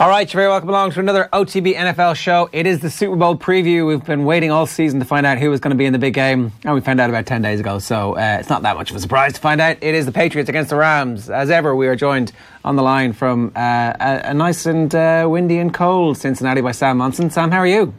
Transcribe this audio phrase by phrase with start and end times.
[0.00, 2.48] All right, you're very welcome along to another OTB NFL show.
[2.52, 3.86] It is the Super Bowl preview.
[3.86, 5.98] We've been waiting all season to find out who was going to be in the
[5.98, 8.78] big game, and we found out about 10 days ago, so uh, it's not that
[8.78, 9.76] much of a surprise to find out.
[9.82, 11.28] It is the Patriots against the Rams.
[11.28, 12.32] As ever, we are joined
[12.64, 16.72] on the line from uh, a, a, nice and uh, windy and cold Cincinnati by
[16.72, 17.28] Sam Monson.
[17.28, 17.92] Sam, how are you?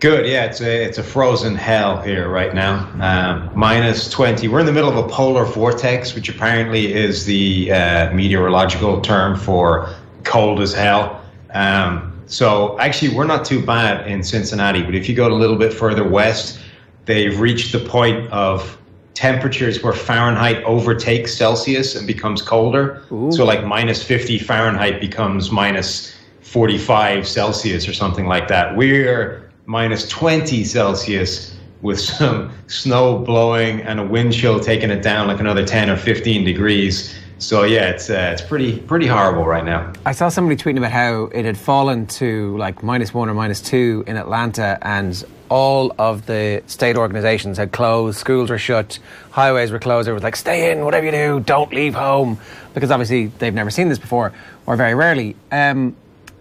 [0.00, 0.46] Good, yeah.
[0.46, 2.90] It's a it's a frozen hell here right now.
[3.00, 4.48] Um, minus twenty.
[4.48, 9.36] We're in the middle of a polar vortex, which apparently is the uh, meteorological term
[9.36, 9.94] for
[10.24, 11.22] cold as hell.
[11.54, 15.56] Um, so actually, we're not too bad in Cincinnati, but if you go a little
[15.56, 16.58] bit further west,
[17.04, 18.78] they've reached the point of
[19.14, 23.02] temperatures where Fahrenheit overtakes Celsius and becomes colder.
[23.12, 23.30] Ooh.
[23.32, 28.76] So like minus 50 Fahrenheit becomes minus 45 Celsius or something like that.
[28.76, 35.28] We're minus 20 Celsius with some snow blowing and a wind chill taking it down
[35.28, 37.14] like another 10 or 15 degrees.
[37.42, 39.92] So yeah, it's uh, it's pretty pretty horrible right now.
[40.06, 43.60] I saw somebody tweeting about how it had fallen to like minus one or minus
[43.60, 48.98] two in Atlanta, and all of the state organisations had closed, schools were shut,
[49.32, 50.08] highways were closed.
[50.08, 52.38] It was like, stay in, whatever you do, don't leave home,
[52.72, 54.32] because obviously they've never seen this before
[54.64, 55.36] or very rarely.
[55.50, 55.94] Um,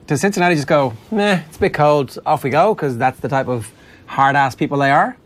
[0.07, 3.27] does Cincinnati just go, meh, it's a bit cold, off we go, because that's the
[3.27, 3.69] type of
[4.05, 5.17] hard ass people they are?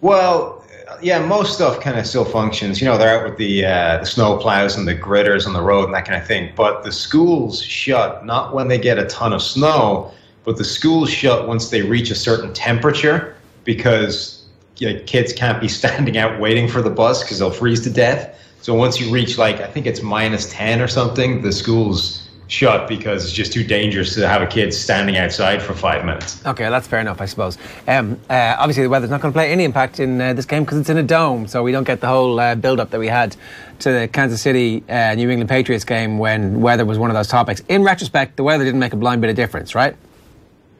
[0.00, 0.63] Well,
[1.02, 2.80] yeah, most stuff kind of still functions.
[2.80, 5.62] You know, they're out with the uh, the snow plows and the gritters on the
[5.62, 6.52] road and that kind of thing.
[6.56, 10.12] But the schools shut not when they get a ton of snow,
[10.44, 14.44] but the schools shut once they reach a certain temperature because
[14.76, 17.90] you know, kids can't be standing out waiting for the bus because they'll freeze to
[17.90, 18.40] death.
[18.60, 22.23] So once you reach like I think it's minus ten or something, the schools
[22.54, 26.44] shut because it's just too dangerous to have a kid standing outside for five minutes.
[26.46, 27.58] Okay, that's fair enough, I suppose.
[27.88, 30.64] Um, uh, obviously, the weather's not going to play any impact in uh, this game
[30.64, 33.08] because it's in a dome, so we don't get the whole uh, build-up that we
[33.08, 33.36] had
[33.80, 37.28] to the Kansas City uh, New England Patriots game when weather was one of those
[37.28, 37.60] topics.
[37.68, 39.96] In retrospect, the weather didn't make a blind bit of difference, right?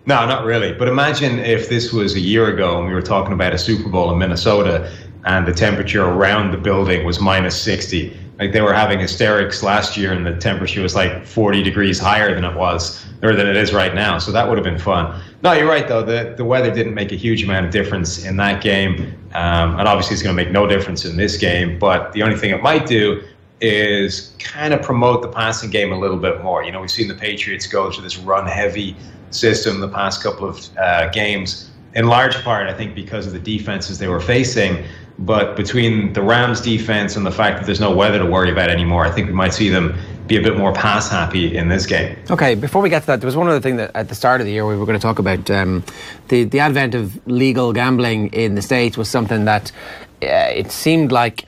[0.07, 0.73] No, not really.
[0.73, 3.89] But imagine if this was a year ago and we were talking about a Super
[3.89, 4.93] Bowl in Minnesota
[5.25, 9.97] and the temperature around the building was minus 60 like they were having hysterics last
[9.97, 13.57] year and the temperature was like 40 degrees higher than it was or than it
[13.57, 14.19] is right now.
[14.19, 15.23] So that would have been fun.
[15.43, 16.03] No you're right though.
[16.03, 19.15] The, the weather didn't make a huge amount of difference in that game.
[19.35, 21.79] Um, and obviously it's going to make no difference in this game.
[21.79, 23.23] But the only thing it might do
[23.61, 26.65] is kind of promote the passing game a little bit more.
[26.65, 28.97] You know we've seen the patriots go to this run heavy
[29.31, 31.71] system the past couple of uh, games.
[31.95, 34.85] In large part i think because of the defenses they were facing
[35.19, 38.71] but between the Rams defense and the fact that there's no weather to worry about
[38.71, 41.87] anymore, I think we might see them be a bit more pass happy in this
[41.87, 42.17] game.
[42.31, 44.41] Okay, before we get to that, there was one other thing that at the start
[44.41, 45.51] of the year we were going to talk about.
[45.51, 45.85] Um,
[46.29, 49.71] the, the advent of legal gambling in the States was something that
[50.23, 51.45] uh, it seemed like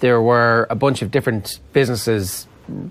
[0.00, 2.46] there were a bunch of different businesses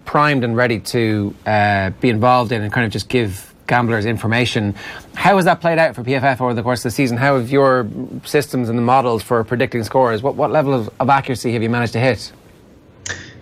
[0.05, 4.75] primed and ready to uh, be involved in and kind of just give gamblers information.
[5.15, 7.17] How has that played out for PFF over the course of the season?
[7.17, 7.87] How have your
[8.23, 11.69] systems and the models for predicting scores, what, what level of, of accuracy have you
[11.69, 12.31] managed to hit?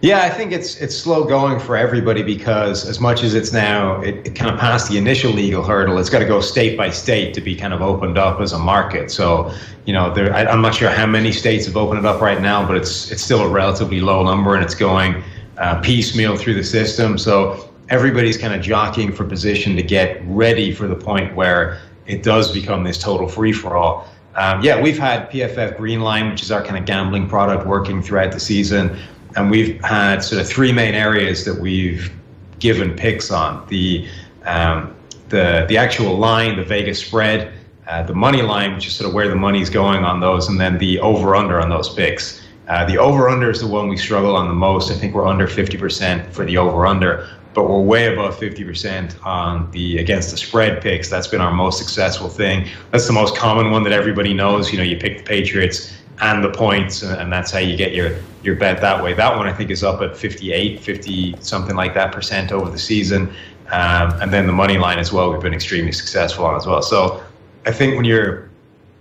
[0.04, 4.02] Yeah, I think it's it's slow going for everybody because as much as it's now
[4.02, 6.90] it, it kind of passed the initial legal hurdle, it's got to go state by
[6.90, 9.10] state to be kind of opened up as a market.
[9.12, 9.54] So
[9.86, 12.42] you know, there, I, am not sure how many states have opened it up right
[12.42, 15.24] now, but it's it's still a relatively low number and it's going
[15.58, 17.18] uh, piecemeal through the system.
[17.18, 22.24] So everybody's kind of jockeying for position to get ready for the point where it
[22.24, 24.08] does become this total free for all.
[24.36, 28.32] Um, yeah, we've had PFF Greenline, which is our kind of gambling product, working throughout
[28.32, 28.98] the season,
[29.36, 32.12] and we've had sort of three main areas that we've
[32.60, 34.08] given picks on: the
[34.46, 34.96] um,
[35.30, 37.54] the the actual line, the Vegas spread,
[37.88, 40.60] uh, the money line, which is sort of where the money's going on those, and
[40.60, 42.42] then the over under on those picks.
[42.68, 44.90] Uh, the over under is the one we struggle on the most.
[44.90, 49.70] I think we're under 50% for the over under but we're way above 50% on
[49.72, 51.10] the against the spread picks.
[51.10, 52.68] That's been our most successful thing.
[52.92, 54.72] That's the most common one that everybody knows.
[54.72, 58.18] You know, you pick the Patriots and the points, and that's how you get your
[58.44, 59.14] your bet that way.
[59.14, 62.80] That one I think is up at 58, 50 something like that percent over the
[62.80, 63.30] season,
[63.72, 65.32] um, and then the money line as well.
[65.32, 66.82] We've been extremely successful on as well.
[66.82, 67.24] So
[67.66, 68.50] I think when you're,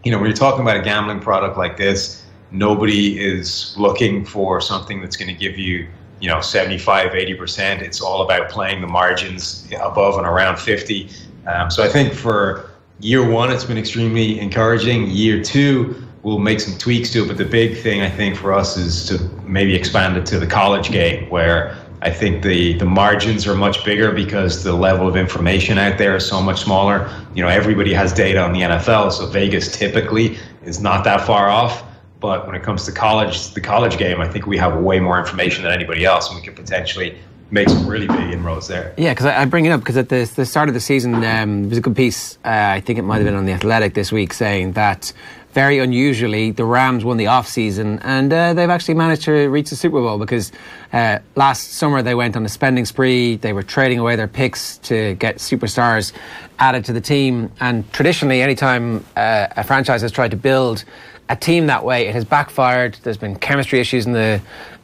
[0.05, 4.61] you know, when you're talking about a gambling product like this, nobody is looking for
[4.61, 5.89] something that's going to give you
[6.23, 11.11] you know 75 80% it's all about playing the margins above and around 50
[11.47, 12.71] um, so i think for
[13.01, 17.37] year one it's been extremely encouraging year two we'll make some tweaks to it but
[17.37, 20.91] the big thing i think for us is to maybe expand it to the college
[20.91, 25.79] game where I think the, the margins are much bigger because the level of information
[25.79, 27.09] out there is so much smaller.
[27.33, 31.49] You know, everybody has data on the NFL, so Vegas typically is not that far
[31.49, 31.85] off.
[32.23, 35.19] But when it comes to college, the college game, I think we have way more
[35.19, 37.19] information than anybody else, and we could potentially
[37.51, 38.95] make some really big inroads there.
[38.97, 41.17] Yeah, because I, I, bring it up because at the, the, start of the season,
[41.17, 42.39] um, there was a good piece.
[42.45, 45.13] Uh, I think it might have been on the Athletic this week saying that
[45.53, 49.69] very unusually, the Rams won the off season, and uh, they've actually managed to reach
[49.69, 50.51] the Super Bowl because
[50.95, 53.37] uh, last summer they went on a spending spree.
[53.37, 56.13] They were trading away their picks to get superstars
[56.59, 57.53] added to the team.
[57.61, 60.85] And traditionally, anytime uh, a franchise has tried to build
[61.29, 62.99] a team that way, it has backfired.
[63.03, 64.41] There's been chemistry issues in the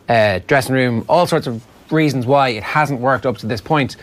[0.08, 3.96] uh, dressing room, all sorts of reasons why it hasn't worked up to this point.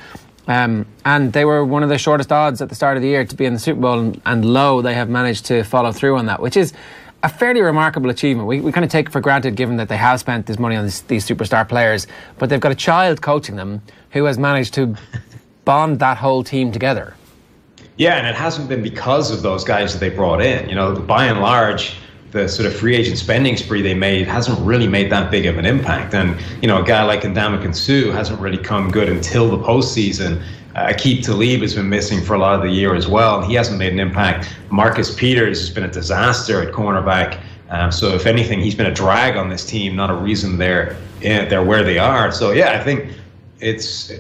[0.48, 3.26] Um, and they were one of the shortest odds at the start of the year
[3.26, 6.18] to be in the Super Bowl, and, and low they have managed to follow through
[6.18, 6.74] on that, which is
[7.24, 8.48] a fairly remarkable achievement.
[8.48, 10.76] We, we kind of take it for granted given that they have spent this money
[10.76, 12.06] on this, these superstar players,
[12.38, 14.96] but they've got a child coaching them who has managed to
[15.66, 17.16] bond that whole team together.
[17.98, 20.70] Yeah, and it hasn't been because of those guys that they brought in.
[20.70, 21.98] You know, by and large,
[22.36, 25.58] the sort of free agent spending spree they made hasn't really made that big of
[25.58, 26.14] an impact.
[26.14, 30.44] And, you know, a guy like Ndamukong Suh hasn't really come good until the postseason.
[30.76, 33.42] Uh, Aqib Talib has been missing for a lot of the year as well.
[33.42, 34.54] He hasn't made an impact.
[34.70, 37.40] Marcus Peters has been a disaster at cornerback.
[37.70, 40.98] Um, so if anything, he's been a drag on this team, not a reason they're
[41.22, 42.34] in, they're where they are.
[42.34, 43.14] So yeah, I think
[43.62, 44.12] it's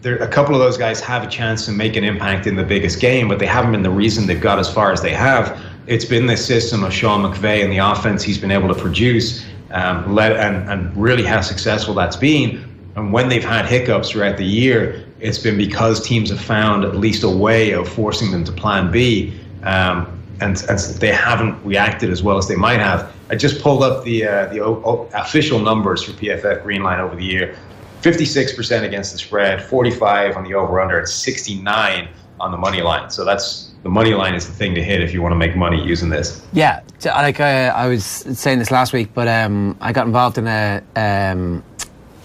[0.00, 0.16] there.
[0.16, 3.00] A couple of those guys have a chance to make an impact in the biggest
[3.00, 5.56] game, but they haven't been the reason they've got as far as they have
[5.86, 9.44] it's been this system of Sean McVay and the offense he's been able to produce,
[9.72, 12.68] um, let, and, and really how successful that's been.
[12.96, 16.96] And when they've had hiccups throughout the year, it's been because teams have found at
[16.96, 19.38] least a way of forcing them to plan B.
[19.62, 23.12] Um, and, and they haven't reacted as well as they might have.
[23.30, 27.14] I just pulled up the uh, the o- o- official numbers for PFF Greenline over
[27.14, 27.56] the year:
[28.02, 32.08] 56% against the spread, 45 on the over/under, and 69
[32.40, 33.08] on the money line.
[33.10, 35.56] So that's the money line is the thing to hit if you want to make
[35.56, 36.44] money using this.
[36.52, 40.38] Yeah, like I, uh, I was saying this last week, but um, I got involved
[40.38, 41.64] in a um,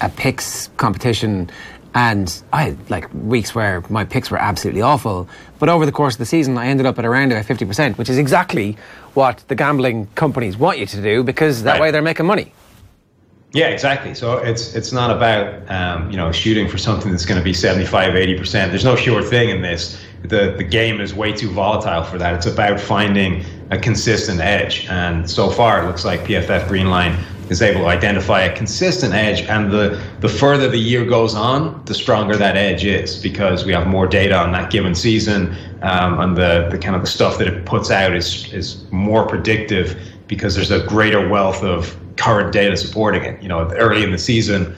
[0.01, 1.49] a picks competition,
[1.95, 5.27] and I had like weeks where my picks were absolutely awful.
[5.59, 7.97] But over the course of the season, I ended up at around about fifty percent,
[7.97, 8.77] which is exactly
[9.15, 11.81] what the gambling companies want you to do because that right.
[11.81, 12.53] way they're making money.
[13.53, 14.13] Yeah, exactly.
[14.13, 17.53] So it's it's not about um, you know shooting for something that's going to be
[17.53, 18.71] 75, 80 percent.
[18.71, 19.99] There's no sure thing in this.
[20.23, 22.33] The the game is way too volatile for that.
[22.33, 27.17] It's about finding a consistent edge, and so far it looks like PFF Greenline
[27.49, 29.41] is able to identify a consistent edge.
[29.43, 33.73] And the the further the year goes on, the stronger that edge is because we
[33.73, 37.37] have more data on that given season, um, and the the kind of the stuff
[37.37, 42.51] that it puts out is is more predictive because there's a greater wealth of current
[42.51, 43.41] data supporting it.
[43.41, 44.75] You know, early in the season,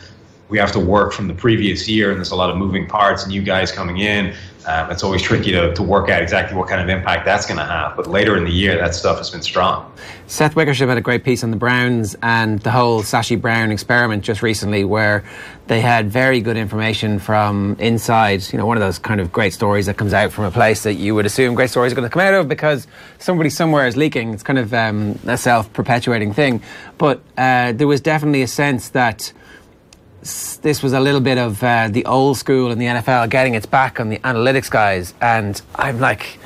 [0.49, 3.23] we have to work from the previous year, and there's a lot of moving parts,
[3.23, 4.35] and new guys coming in.
[4.65, 7.57] Um, it's always tricky to, to work out exactly what kind of impact that's going
[7.57, 7.95] to have.
[7.95, 9.91] But later in the year, that stuff has been strong.
[10.27, 14.23] Seth Wickersham had a great piece on the Browns and the whole Sashi Brown experiment
[14.23, 15.23] just recently, where
[15.67, 18.51] they had very good information from inside.
[18.51, 20.83] You know, one of those kind of great stories that comes out from a place
[20.83, 22.85] that you would assume great stories are going to come out of because
[23.17, 24.33] somebody somewhere is leaking.
[24.33, 26.61] It's kind of um, a self perpetuating thing.
[26.97, 29.31] But uh, there was definitely a sense that
[30.21, 33.65] this was a little bit of uh, the old school in the NFL getting its
[33.65, 36.39] back on the analytics guys, and I'm like,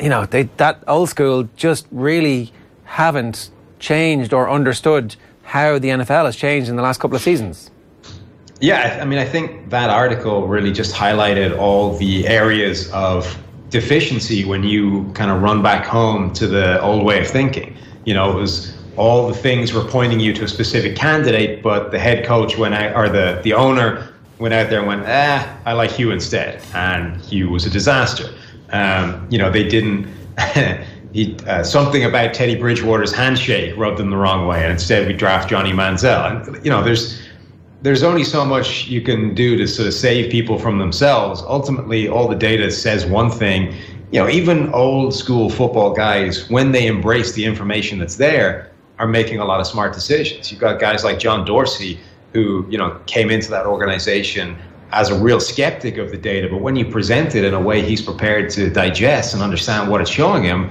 [0.00, 2.52] you know, they, that old school just really
[2.84, 7.70] haven't changed or understood how the NFL has changed in the last couple of seasons.
[8.60, 13.36] Yeah, I mean, I think that article really just highlighted all the areas of
[13.70, 17.76] deficiency when you kind of run back home to the old way of thinking.
[18.04, 21.90] You know, it was all the things were pointing you to a specific candidate, but
[21.90, 25.58] the head coach went out, or the, the owner went out there and went, ah,
[25.64, 26.62] I like Hue instead.
[26.74, 28.28] And Hue was a disaster.
[28.70, 30.12] Um, you know, they didn't,
[31.12, 34.62] he, uh, something about Teddy Bridgewater's handshake rubbed them the wrong way.
[34.62, 36.48] And instead we draft Johnny Manziel.
[36.48, 37.22] And, you know, there's,
[37.82, 41.42] there's only so much you can do to sort of save people from themselves.
[41.42, 43.74] Ultimately, all the data says one thing.
[44.10, 48.71] You know, even old school football guys, when they embrace the information that's there,
[49.02, 50.52] are making a lot of smart decisions.
[50.52, 51.98] You've got guys like John Dorsey
[52.32, 54.56] who, you know, came into that organization
[54.92, 57.82] as a real skeptic of the data, but when you present it in a way
[57.82, 60.70] he's prepared to digest and understand what it's showing him,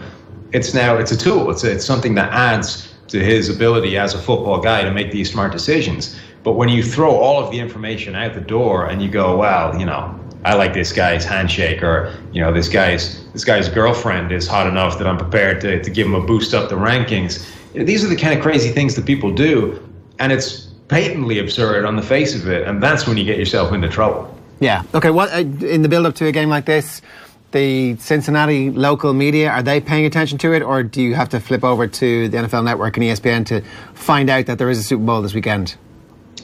[0.53, 1.51] it's now it's a tool.
[1.51, 5.11] It's a, it's something that adds to his ability as a football guy to make
[5.11, 6.17] these smart decisions.
[6.41, 9.77] But when you throw all of the information out the door and you go, well,
[9.77, 14.31] you know, I like this guy's handshake, or you know, this guy's this guy's girlfriend
[14.31, 17.45] is hot enough that I'm prepared to, to give him a boost up the rankings
[17.73, 19.87] you know, these are the kind of crazy things that people do,
[20.19, 23.71] and it's patently absurd on the face of it, and that's when you get yourself
[23.71, 24.37] into trouble.
[24.59, 24.83] Yeah.
[24.93, 25.09] Okay.
[25.09, 27.01] What uh, in the build-up to a game like this?
[27.51, 31.39] The Cincinnati local media are they paying attention to it, or do you have to
[31.39, 33.61] flip over to the NFL Network and ESPN to
[33.93, 35.75] find out that there is a Super Bowl this weekend?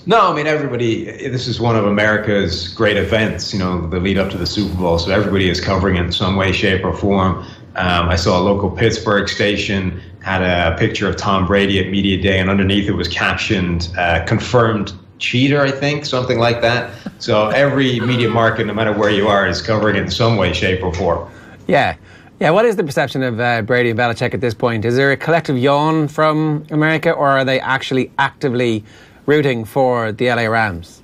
[0.05, 1.05] No, I mean everybody.
[1.05, 3.53] This is one of America's great events.
[3.53, 6.12] You know, the lead up to the Super Bowl, so everybody is covering it in
[6.12, 7.46] some way, shape, or form.
[7.75, 12.22] Um, I saw a local Pittsburgh station had a picture of Tom Brady at media
[12.22, 16.91] day, and underneath it was captioned uh, "confirmed cheater," I think, something like that.
[17.19, 20.51] So every media market, no matter where you are, is covering it in some way,
[20.51, 21.31] shape, or form.
[21.67, 21.96] Yeah.
[22.39, 24.86] Yeah, what is the perception of uh, Brady and Belichick at this point?
[24.86, 28.84] Is there a collective yawn from America, or are they actually actively
[29.25, 31.01] rooting for the LA Rams?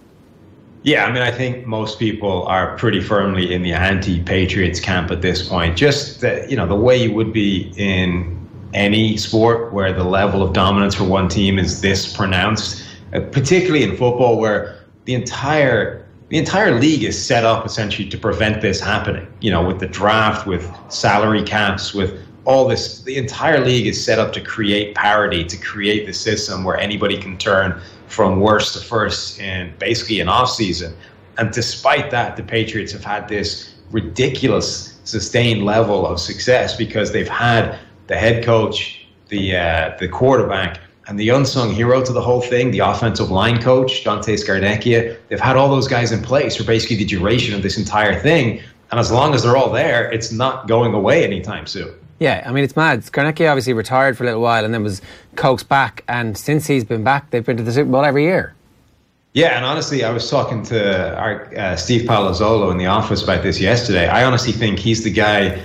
[0.84, 5.22] Yeah, I mean, I think most people are pretty firmly in the anti-Patriots camp at
[5.22, 5.78] this point.
[5.78, 8.43] Just that, you know, the way you would be in
[8.74, 13.84] any sport where the level of dominance for one team is this pronounced, uh, particularly
[13.84, 18.80] in football, where the entire the entire league is set up essentially to prevent this
[18.80, 19.28] happening.
[19.42, 24.04] You know, with the draft, with salary caps, with all this, the entire league is
[24.04, 28.74] set up to create parity, to create the system where anybody can turn from worst
[28.74, 30.96] to first in basically an off season.
[31.38, 37.28] And despite that, the Patriots have had this ridiculous sustained level of success because they've
[37.28, 37.78] had
[38.08, 42.72] the head coach, the uh, the quarterback, and the unsung hero to the whole thing,
[42.72, 45.18] the offensive line coach, Dante Scarnecchia.
[45.30, 48.62] They've had all those guys in place for basically the duration of this entire thing.
[48.92, 51.94] And as long as they're all there, it's not going away anytime soon.
[52.20, 53.02] Yeah, I mean, it's mad.
[53.02, 55.02] Scarnecchia obviously retired for a little while and then was
[55.36, 56.04] coaxed back.
[56.08, 58.54] And since he's been back, they've been to the Super Bowl every year.
[59.34, 63.42] Yeah, and honestly, I was talking to our, uh, Steve Palazzolo in the office about
[63.42, 64.08] this yesterday.
[64.08, 65.60] I honestly think he's the guy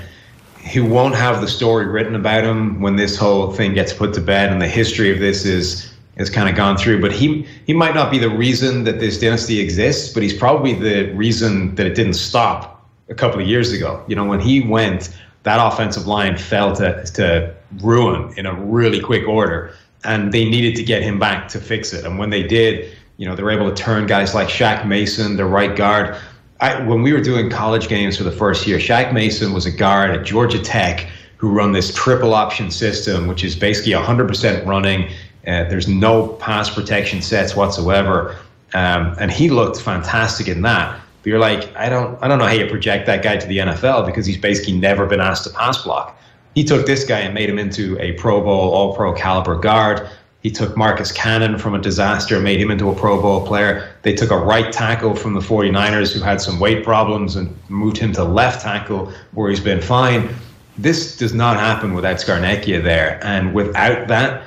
[0.72, 4.20] who won't have the story written about him when this whole thing gets put to
[4.20, 7.00] bed and the history of this is is kind of gone through.
[7.00, 10.75] But he he might not be the reason that this dynasty exists, but he's probably
[10.75, 14.04] the reason that it didn't stop a couple of years ago.
[14.08, 15.10] You know, when he went
[15.48, 19.72] that offensive line fell to, to ruin in a really quick order.
[20.04, 22.04] And they needed to get him back to fix it.
[22.04, 25.37] And when they did, you know, they were able to turn guys like Shaq Mason,
[25.37, 26.16] the right guard.
[26.60, 29.70] I, when we were doing college games for the first year, Shaq Mason was a
[29.70, 35.04] guard at Georgia Tech who run this triple option system, which is basically 100% running.
[35.46, 38.36] Uh, there's no pass protection sets whatsoever.
[38.74, 41.00] Um, and he looked fantastic in that.
[41.22, 43.58] But you're like, I don't, I don't know how you project that guy to the
[43.58, 46.20] NFL because he's basically never been asked to pass block.
[46.56, 50.08] He took this guy and made him into a Pro Bowl, All Pro caliber guard.
[50.49, 53.93] He took Marcus Cannon from a disaster, made him into a Pro Bowl player.
[54.00, 57.99] They took a right tackle from the 49ers who had some weight problems and moved
[57.99, 60.31] him to left tackle where he's been fine.
[60.78, 63.23] This does not happen without Scarnecchia there.
[63.23, 64.45] And without that,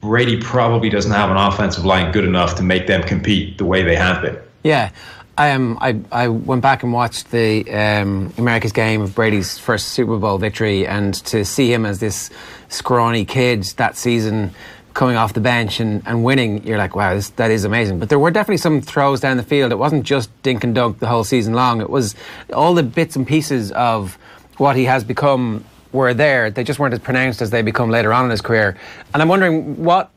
[0.00, 3.82] Brady probably doesn't have an offensive line good enough to make them compete the way
[3.82, 4.38] they have been.
[4.62, 4.92] Yeah.
[5.36, 9.88] I um, I, I went back and watched the um, America's game of Brady's first
[9.88, 12.30] Super Bowl victory, and to see him as this
[12.68, 14.54] scrawny kid that season
[14.94, 17.98] coming off the bench and, and winning, you're like, wow, this, that is amazing.
[17.98, 19.72] But there were definitely some throws down the field.
[19.72, 21.80] It wasn't just dink and dunk the whole season long.
[21.80, 22.14] It was
[22.52, 24.16] all the bits and pieces of
[24.56, 26.50] what he has become were there.
[26.50, 28.76] They just weren't as pronounced as they become later on in his career.
[29.12, 30.10] And I'm wondering what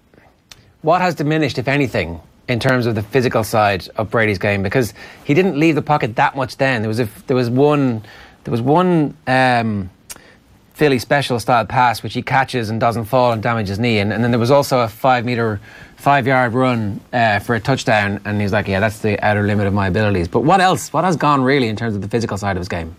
[0.82, 4.94] what has diminished, if anything, in terms of the physical side of Brady's game because
[5.24, 6.58] he didn't leave the pocket that much.
[6.58, 8.04] Then there was a, there was one
[8.44, 9.90] there was one um,
[10.78, 14.14] Philly special style pass which he catches and doesn't fall and damage his knee, and,
[14.14, 15.60] and then there was also a five meter
[15.96, 19.66] five yard run uh, for a touchdown, and he's like, yeah, that's the outer limit
[19.66, 20.28] of my abilities.
[20.28, 20.94] But what else?
[20.94, 22.96] What has gone really in terms of the physical side of his game?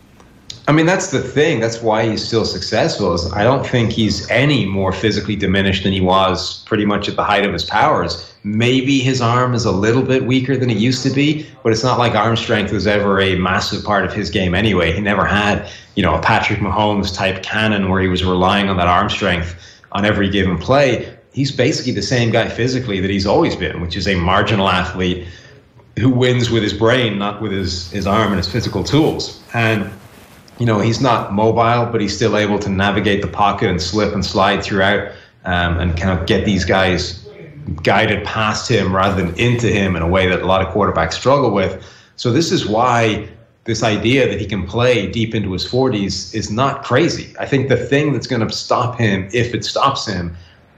[0.66, 1.60] I mean, that's the thing.
[1.60, 3.14] That's why he's still successful.
[3.14, 7.14] Is I don't think he's any more physically diminished than he was pretty much at
[7.14, 8.27] the height of his powers.
[8.44, 11.82] Maybe his arm is a little bit weaker than it used to be, but it's
[11.82, 14.92] not like arm strength was ever a massive part of his game anyway.
[14.92, 18.76] He never had, you know, a Patrick Mahomes type cannon where he was relying on
[18.76, 19.56] that arm strength
[19.92, 21.16] on every given play.
[21.32, 25.26] He's basically the same guy physically that he's always been, which is a marginal athlete
[25.98, 29.42] who wins with his brain, not with his, his arm and his physical tools.
[29.52, 29.90] And
[30.58, 34.12] you know, he's not mobile, but he's still able to navigate the pocket and slip
[34.12, 35.12] and slide throughout
[35.44, 37.27] um, and kind of get these guys
[37.76, 41.14] guided past him rather than into him in a way that a lot of quarterbacks
[41.14, 41.84] struggle with.
[42.16, 43.28] So this is why
[43.64, 47.34] this idea that he can play deep into his 40s is not crazy.
[47.38, 50.36] I think the thing that's going to stop him, if it stops him,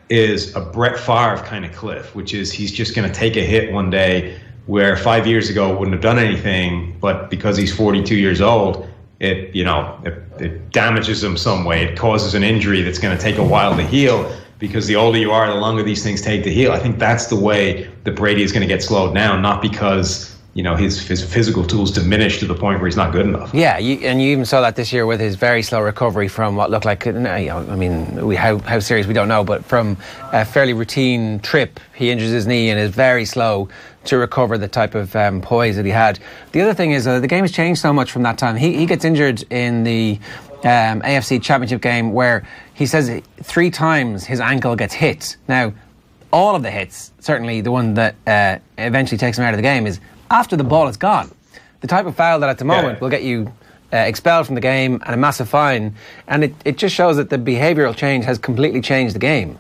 [0.09, 3.43] is a Brett Favre kind of cliff, which is he's just going to take a
[3.43, 8.17] hit one day where five years ago wouldn't have done anything, but because he's 42
[8.17, 8.89] years old,
[9.21, 11.85] it you know it, it damages them some way.
[11.85, 15.19] It causes an injury that's going to take a while to heal because the older
[15.19, 16.71] you are, the longer these things take to heal.
[16.71, 20.37] I think that's the way that Brady is going to get slowed down, not because
[20.55, 23.55] you know his, his physical tools diminish to the point where he's not good enough.
[23.55, 26.57] Yeah, you, and you even saw that this year with his very slow recovery from
[26.57, 27.07] what looked like.
[27.07, 29.97] I mean, we, how how serious we don't know, but from
[30.33, 33.69] a fairly routine trip, he injures his knee and is very slow
[34.05, 36.19] to recover the type of um, poise that he had.
[36.53, 38.57] The other thing is uh, the game has changed so much from that time.
[38.57, 40.19] He he gets injured in the
[40.65, 42.47] um, AFC Championship game where
[42.81, 45.37] he says three times his ankle gets hit.
[45.47, 45.75] Now,
[46.33, 49.63] all of the hits, certainly the one that uh, eventually takes him out of the
[49.63, 51.31] game, is after the ball is gone.
[51.83, 53.01] The type of foul that at the moment yeah.
[53.01, 53.53] will get you
[53.93, 55.95] uh, expelled from the game and a massive fine.
[56.27, 59.59] And it, it just shows that the behavioural change has completely changed the game.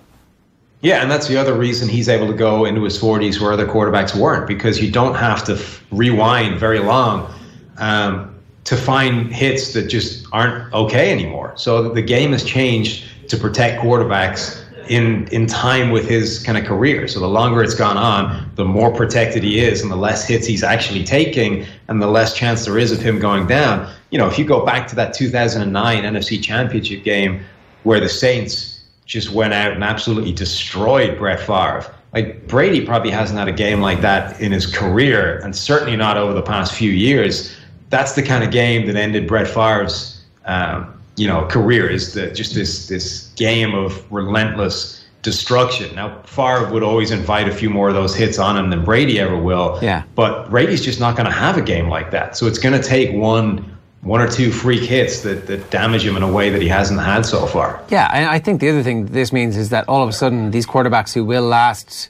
[0.81, 3.67] Yeah, and that's the other reason he's able to go into his 40s where other
[3.67, 7.31] quarterbacks weren't, because you don't have to f- rewind very long
[7.77, 8.35] um,
[8.65, 11.53] to find hits that just aren't okay anymore.
[11.57, 16.65] So the game has changed to protect quarterbacks in in time with his kind of
[16.65, 17.07] career.
[17.07, 20.47] So the longer it's gone on, the more protected he is, and the less hits
[20.47, 23.91] he's actually taking, and the less chance there is of him going down.
[24.11, 27.45] You know, if you go back to that 2009 NFC Championship game
[27.85, 31.85] where the Saints just went out and absolutely destroyed Brett Favre.
[32.13, 36.17] Like Brady probably hasn't had a game like that in his career, and certainly not
[36.17, 37.57] over the past few years.
[37.91, 42.31] That's the kind of game that ended Brett Favre's um, you know career is the,
[42.31, 45.95] just this this game of relentless destruction.
[45.95, 49.21] Now Favre would always invite a few more of those hits on him than Brady
[49.21, 49.79] ever will.
[49.83, 50.05] Yeah.
[50.15, 52.39] But Brady's just not going to have a game like that.
[52.39, 56.17] So it's going to take one one or two freak hits that, that damage him
[56.17, 57.85] in a way that he hasn't had so far.
[57.91, 60.53] Yeah, and I think the other thing this means is that all of a sudden
[60.53, 62.09] these quarterbacks who will last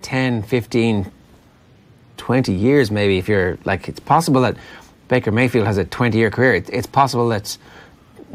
[0.00, 1.12] 10, 15,
[2.16, 4.56] 20 years maybe if you're like it's possible that
[5.08, 6.54] Baker Mayfield has a 20 year career.
[6.54, 7.58] It's possible that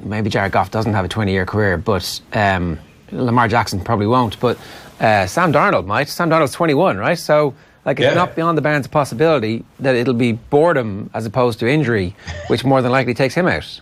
[0.04, 2.80] maybe Jared Goff doesn't have a 20 year career, but um,
[3.12, 4.40] Lamar Jackson probably won't.
[4.40, 4.58] But
[5.00, 6.08] uh, Sam Darnold might.
[6.08, 7.18] Sam Darnold's 21, right?
[7.18, 7.54] So,
[7.86, 8.14] like, it's yeah.
[8.14, 12.16] not beyond the bounds of possibility that it'll be boredom as opposed to injury,
[12.48, 13.82] which more than likely takes him out.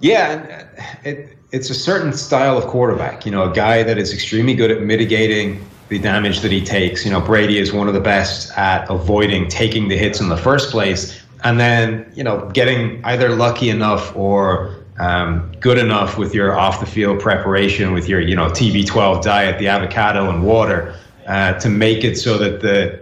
[0.00, 0.66] Yeah,
[1.04, 3.24] it, it's a certain style of quarterback.
[3.24, 7.04] You know, a guy that is extremely good at mitigating the damage that he takes.
[7.04, 10.36] You know, Brady is one of the best at avoiding taking the hits in the
[10.36, 16.34] first place, and then you know getting either lucky enough or um, good enough with
[16.34, 20.94] your off the field preparation, with your you know TB12 diet, the avocado and water,
[21.26, 23.00] uh, to make it so that the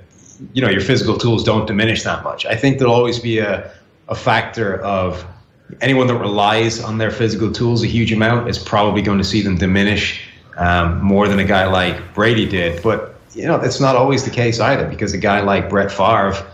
[0.52, 2.46] you know your physical tools don't diminish that much.
[2.46, 3.72] I think there'll always be a
[4.08, 5.24] a factor of
[5.80, 9.40] anyone that relies on their physical tools a huge amount is probably going to see
[9.40, 10.20] them diminish
[10.56, 12.82] um, more than a guy like Brady did.
[12.82, 16.46] But you know it's not always the case either because a guy like Brett Favre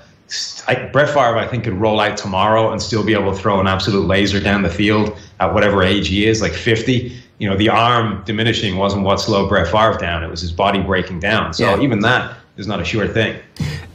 [0.67, 3.61] I, Brett Favre, I think, could roll out tomorrow and still be able to throw
[3.61, 7.17] an absolute laser down the field at whatever age he is, like 50.
[7.39, 10.81] You know, the arm diminishing wasn't what slowed Brett Favre down; it was his body
[10.81, 11.53] breaking down.
[11.53, 11.83] So yeah.
[11.83, 13.39] even that is not a sure thing.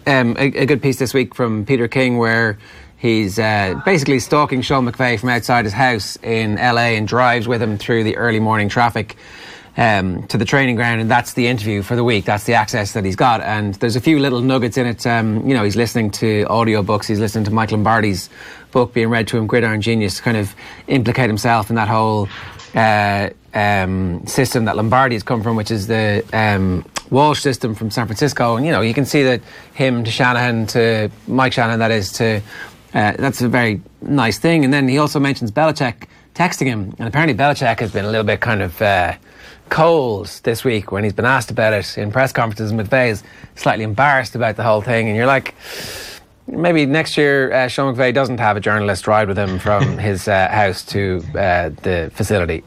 [0.05, 2.57] Um, a, a, good piece this week from Peter King where
[2.97, 7.61] he's uh, basically stalking Sean McVay from outside his house in LA and drives with
[7.61, 9.15] him through the early morning traffic
[9.77, 12.25] um, to the training ground, and that's the interview for the week.
[12.25, 15.05] That's the access that he's got, and there's a few little nuggets in it.
[15.07, 17.05] Um, you know, he's listening to audiobooks.
[17.05, 18.29] He's listening to Mike Lombardi's
[18.71, 20.53] book being read to him, Gridiron Genius, to kind of
[20.87, 22.27] implicate himself in that whole
[22.75, 27.91] uh, um, system that Lombardi has come from, which is the um, Walsh system from
[27.91, 28.57] San Francisco.
[28.57, 29.41] And you know, you can see that
[29.73, 32.41] him to Shanahan to Mike Shanahan, that is to.
[32.93, 34.65] Uh, that's a very nice thing.
[34.65, 38.25] And then he also mentions Belichick texting him, and apparently Belichick has been a little
[38.25, 38.81] bit kind of.
[38.81, 39.13] Uh,
[39.71, 42.71] cold this week when he's been asked about it in press conferences.
[42.71, 43.23] McVay is
[43.55, 45.55] slightly embarrassed about the whole thing, and you're like,
[46.45, 50.27] maybe next year uh, Sean McVay doesn't have a journalist ride with him from his
[50.27, 52.63] uh, house to uh, the facility.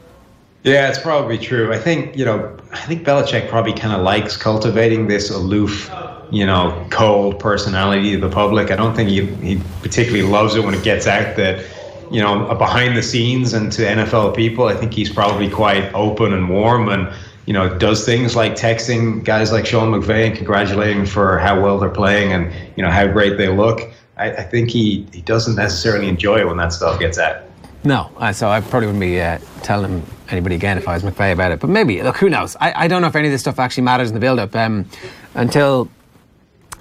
[0.63, 1.71] Yeah, it's probably true.
[1.71, 5.91] I think you know, I think Belichick probably kind of likes cultivating this aloof,
[6.31, 8.71] you know, cold personality to the public.
[8.71, 11.63] I don't think he he particularly loves it when it gets out that
[12.11, 16.33] you know, behind the scenes and to NFL people, I think he's probably quite open
[16.33, 17.13] and warm and,
[17.45, 21.77] you know, does things like texting guys like Sean McVay and congratulating for how well
[21.77, 23.81] they're playing and, you know, how great they look.
[24.17, 27.43] I, I think he, he doesn't necessarily enjoy it when that stuff gets out.
[27.83, 31.51] No, so I probably wouldn't be uh, telling anybody again if I was McVay about
[31.51, 31.59] it.
[31.59, 32.55] But maybe, look, who knows?
[32.59, 34.55] I, I don't know if any of this stuff actually matters in the build up.
[34.55, 34.89] Um,
[35.35, 35.89] until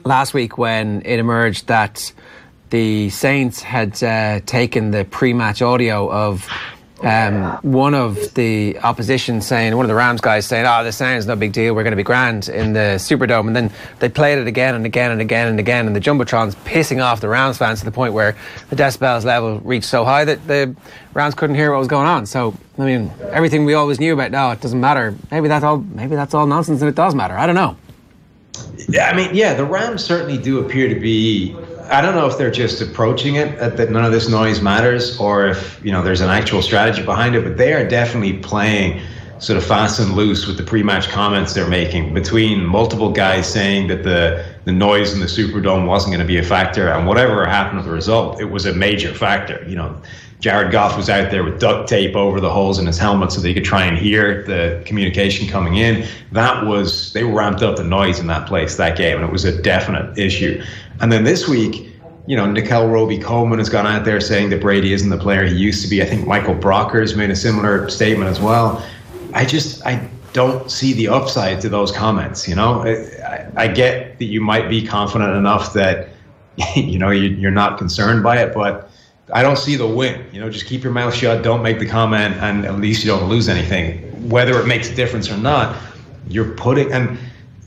[0.05, 2.13] last week when it emerged that
[2.75, 6.45] the Saints had uh, taken the pre-match audio of
[7.05, 11.25] um, one of the opposition saying, one of the Rams guys saying, "Oh, this sounds
[11.25, 11.73] no big deal.
[11.73, 14.85] We're going to be grand in the Superdome." And then they played it again and
[14.85, 17.93] again and again and again, and the jumbotron's pissing off the Rams fans to the
[17.93, 18.37] point where
[18.71, 20.75] the decibels level reached so high that the
[21.13, 22.27] Rams couldn't hear what was going on.
[22.27, 25.15] So, I mean, everything we always knew about, now, it doesn't matter.
[25.31, 25.77] Maybe that's all.
[25.77, 27.39] Maybe that's all nonsense, and it does matter.
[27.39, 27.77] I don't know.
[28.89, 31.57] Yeah, I mean, yeah, the Rams certainly do appear to be
[31.91, 35.19] I don't know if they're just approaching it uh, that none of this noise matters,
[35.19, 37.45] or if you know there's an actual strategy behind it.
[37.45, 39.03] But they are definitely playing
[39.39, 43.89] sort of fast and loose with the pre-match comments they're making between multiple guys saying
[43.89, 47.45] that the the noise in the Superdome wasn't going to be a factor, and whatever
[47.45, 49.63] happened with the result, it was a major factor.
[49.69, 50.01] You know,
[50.41, 53.41] Jared Goff was out there with duct tape over the holes in his helmet so
[53.41, 56.07] that he could try and hear the communication coming in.
[56.33, 59.45] That was they ramped up the noise in that place that game, and it was
[59.45, 60.63] a definite issue.
[61.01, 61.91] And then this week.
[62.27, 65.45] You know, Nickell Robey Coleman has gone out there saying that Brady isn't the player
[65.45, 66.01] he used to be.
[66.01, 68.83] I think Michael Brockers made a similar statement as well.
[69.35, 72.47] I just I don't see the upside to those comments.
[72.47, 76.09] You know, I, I get that you might be confident enough that
[76.77, 78.91] you know you, are not concerned by it, but
[79.33, 80.27] I don't see the win.
[80.33, 83.11] You know, just keep your mouth shut, don't make the comment, and at least you
[83.11, 84.29] don't lose anything.
[84.29, 85.77] Whether it makes a difference or not,
[86.29, 87.19] you're putting and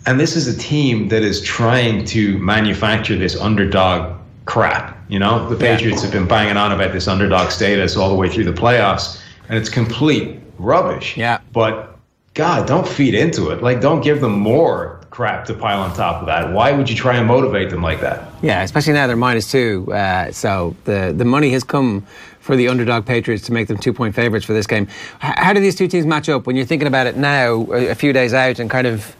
[0.07, 4.97] and this is a team that is trying to manufacture this underdog crap.
[5.09, 8.29] You know, the Patriots have been banging on about this underdog status all the way
[8.29, 11.17] through the playoffs, and it's complete rubbish.
[11.17, 11.39] Yeah.
[11.51, 11.99] But
[12.33, 13.61] God, don't feed into it.
[13.61, 16.53] Like, don't give them more crap to pile on top of that.
[16.53, 18.31] Why would you try and motivate them like that?
[18.41, 19.91] Yeah, especially now they're minus two.
[19.91, 22.05] Uh, so the the money has come
[22.39, 24.87] for the underdog Patriots to make them two point favourites for this game.
[25.21, 27.95] H- how do these two teams match up when you're thinking about it now, a
[27.95, 29.17] few days out, and kind of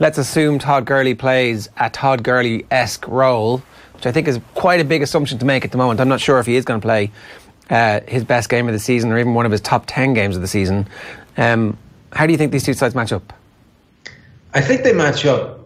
[0.00, 4.80] let's assume Todd Gurley plays a Todd Gurley esque role, which I think is quite
[4.80, 6.00] a big assumption to make at the moment.
[6.00, 7.12] I'm not sure if he is going to play
[7.68, 10.34] uh, his best game of the season or even one of his top 10 games
[10.34, 10.88] of the season.
[11.36, 11.76] Um,
[12.12, 13.32] how do you think these two sides match up?
[14.54, 15.60] I think they match up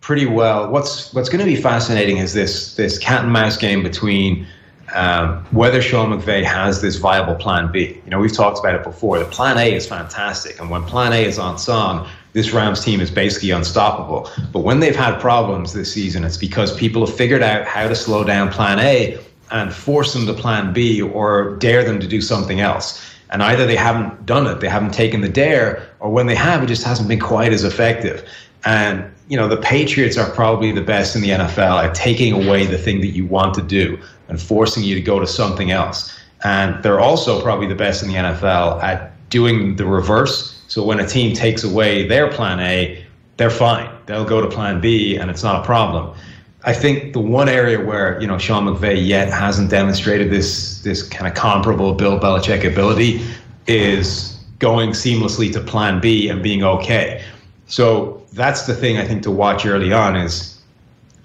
[0.00, 0.70] pretty well.
[0.70, 4.46] What's what's going to be fascinating is this this cat and mouse game between
[4.94, 8.00] um, whether Sean McVay has this viable plan B.
[8.04, 9.18] You know, we've talked about it before.
[9.18, 13.00] The plan A is fantastic, and when plan A is on song, this Rams team
[13.00, 14.30] is basically unstoppable.
[14.52, 17.94] But when they've had problems this season, it's because people have figured out how to
[17.94, 19.18] slow down plan A
[19.50, 23.02] and force them to plan B or dare them to do something else.
[23.30, 26.62] And either they haven't done it, they haven't taken the dare, or when they have,
[26.62, 28.26] it just hasn't been quite as effective.
[28.64, 32.66] And, you know, the Patriots are probably the best in the NFL at taking away
[32.66, 36.14] the thing that you want to do and forcing you to go to something else.
[36.44, 40.57] And they're also probably the best in the NFL at doing the reverse.
[40.68, 43.04] So when a team takes away their plan A,
[43.38, 43.90] they're fine.
[44.06, 46.16] They'll go to plan B and it's not a problem.
[46.64, 51.02] I think the one area where you know Sean McVay yet hasn't demonstrated this this
[51.02, 53.24] kind of comparable Bill Belichick ability
[53.66, 57.24] is going seamlessly to Plan B and being okay.
[57.66, 60.60] So that's the thing I think to watch early on is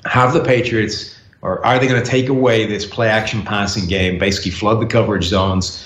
[0.05, 4.17] have the Patriots or are they going to take away this play action passing game,
[4.17, 5.85] basically flood the coverage zones,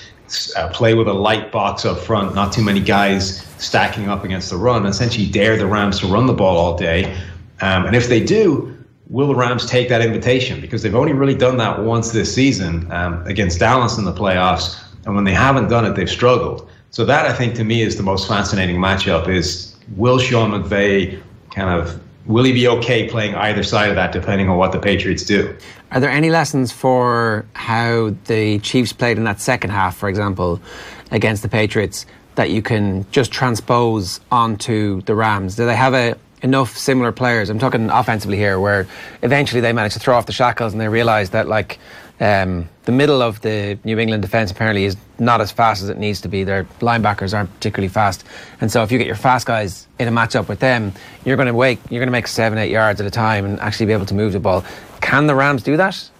[0.56, 4.50] uh, play with a light box up front, not too many guys stacking up against
[4.50, 7.14] the run, essentially dare the Rams to run the ball all day.
[7.60, 8.76] Um, and if they do,
[9.08, 10.60] will the Rams take that invitation?
[10.60, 14.80] Because they've only really done that once this season um, against Dallas in the playoffs,
[15.06, 16.70] and when they haven't done it, they've struggled.
[16.90, 21.20] So that I think to me is the most fascinating matchup: is will Sean McVay
[21.50, 24.78] kind of will he be okay playing either side of that, depending on what the
[24.78, 25.56] Patriots do?
[25.90, 30.60] Are there any lessons for how the Chiefs played in that second half, for example,
[31.10, 32.06] against the Patriots?
[32.36, 35.56] That you can just transpose onto the Rams?
[35.56, 37.50] Do they have a enough similar players.
[37.50, 38.86] I'm talking offensively here, where
[39.22, 41.78] eventually they managed to throw off the shackles and they realised that like
[42.20, 45.98] um, the middle of the New England defence apparently is not as fast as it
[45.98, 46.44] needs to be.
[46.44, 48.24] Their linebackers aren't particularly fast,
[48.60, 50.92] and so if you get your fast guys in a matchup with them,
[51.24, 53.60] you're going to wake, you're going to make seven, eight yards at a time and
[53.60, 54.64] actually be able to move the ball.
[55.00, 56.10] Can the Rams do that?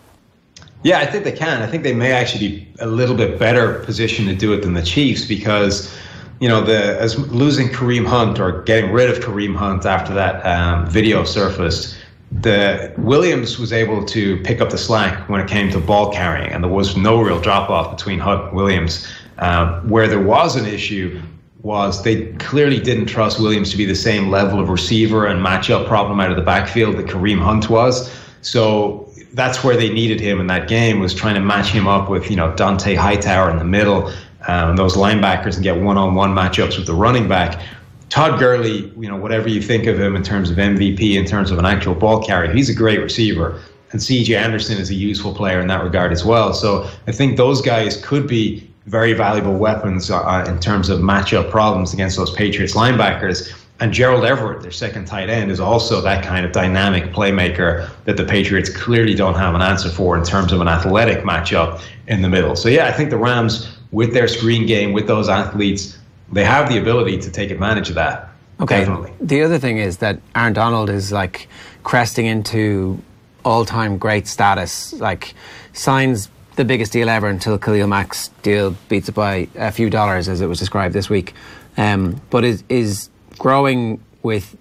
[0.85, 1.61] Yeah, I think they can.
[1.61, 4.75] I think they may actually be a little bit better positioned to do it than
[4.75, 5.93] the Chiefs because
[6.41, 10.45] you know, the as losing Kareem Hunt or getting rid of Kareem Hunt after that
[10.47, 11.97] um, video surfaced,
[12.31, 16.53] the Williams was able to pick up the slack when it came to ball carrying,
[16.53, 19.07] and there was no real drop off between Hunt and Williams.
[19.39, 21.23] Um, where there was an issue
[21.63, 25.87] was they clearly didn't trust Williams to be the same level of receiver and matchup
[25.87, 28.13] problem out of the backfield that Kareem Hunt was.
[28.43, 32.09] So that's where they needed him in that game was trying to match him up
[32.09, 34.13] with you know Dont'a Hightower in the middle
[34.47, 37.61] um, those linebackers and get one-on-one matchups with the running back.
[38.09, 41.51] Todd Gurley, you know, whatever you think of him in terms of MVP, in terms
[41.51, 43.61] of an actual ball carrier, he's a great receiver.
[43.93, 46.53] And CJ Anderson is a useful player in that regard as well.
[46.53, 51.51] So I think those guys could be very valuable weapons uh, in terms of matchup
[51.51, 53.55] problems against those Patriots linebackers.
[53.81, 58.17] And Gerald Everett, their second tight end, is also that kind of dynamic playmaker that
[58.17, 62.23] the Patriots clearly don't have an answer for in terms of an athletic matchup in
[62.23, 62.57] the middle.
[62.57, 65.98] So, yeah, I think the Rams with their screen game, with those athletes,
[66.33, 68.29] they have the ability to take advantage of that.
[68.61, 68.81] Okay.
[68.81, 69.13] Definitely.
[69.21, 71.49] The other thing is that Aaron Donald is like
[71.85, 73.01] cresting into
[73.45, 74.93] all-time great status.
[74.95, 75.35] Like
[75.73, 80.29] signs the biggest deal ever until Khalil Mack's deal beats it by a few dollars,
[80.29, 81.35] as it was described this week.
[81.77, 84.57] Um, but is is growing with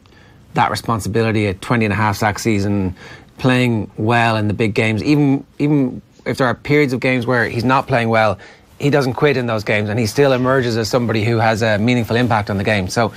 [0.53, 2.95] that responsibility at 20 and a half sack season,
[3.39, 7.49] playing well in the big games, even even if there are periods of games where
[7.49, 8.37] he's not playing well,
[8.79, 11.77] he doesn't quit in those games and he still emerges as somebody who has a
[11.77, 12.87] meaningful impact on the game.
[12.87, 13.13] So,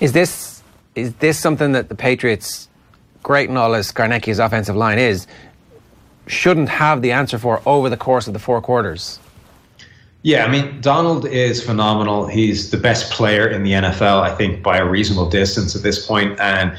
[0.00, 0.62] is this
[0.94, 2.68] is this something that the Patriots,
[3.22, 5.26] great and all as Scarnecchia's offensive line is,
[6.26, 9.18] shouldn't have the answer for over the course of the four quarters?
[10.22, 12.26] Yeah, I mean, Donald is phenomenal.
[12.26, 16.06] He's the best player in the NFL, I think, by a reasonable distance at this
[16.06, 16.38] point.
[16.40, 16.76] And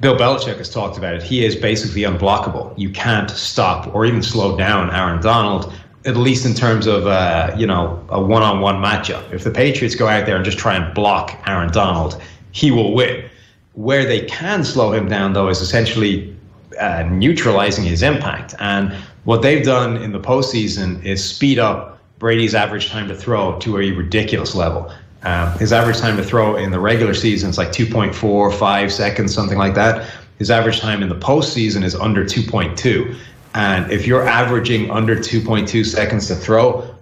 [0.00, 1.22] Bill Belichick has talked about it.
[1.22, 2.72] He is basically unblockable.
[2.78, 5.72] You can't stop or even slow down Aaron Donald,
[6.04, 9.32] at least in terms of uh, you know a one-on-one matchup.
[9.32, 12.20] If the Patriots go out there and just try and block Aaron Donald,
[12.52, 13.28] he will win.
[13.74, 16.36] Where they can slow him down, though, is essentially
[16.78, 18.54] uh, neutralizing his impact.
[18.58, 18.92] And
[19.24, 23.78] what they've done in the postseason is speed up Brady's average time to throw to
[23.78, 24.92] a ridiculous level.
[25.24, 29.58] Um, his average time to throw in the regular season is like 2.45 seconds, something
[29.58, 30.08] like that.
[30.38, 33.16] His average time in the postseason is under 2.2.
[33.54, 36.94] And if you're averaging under 2.2 seconds to throw,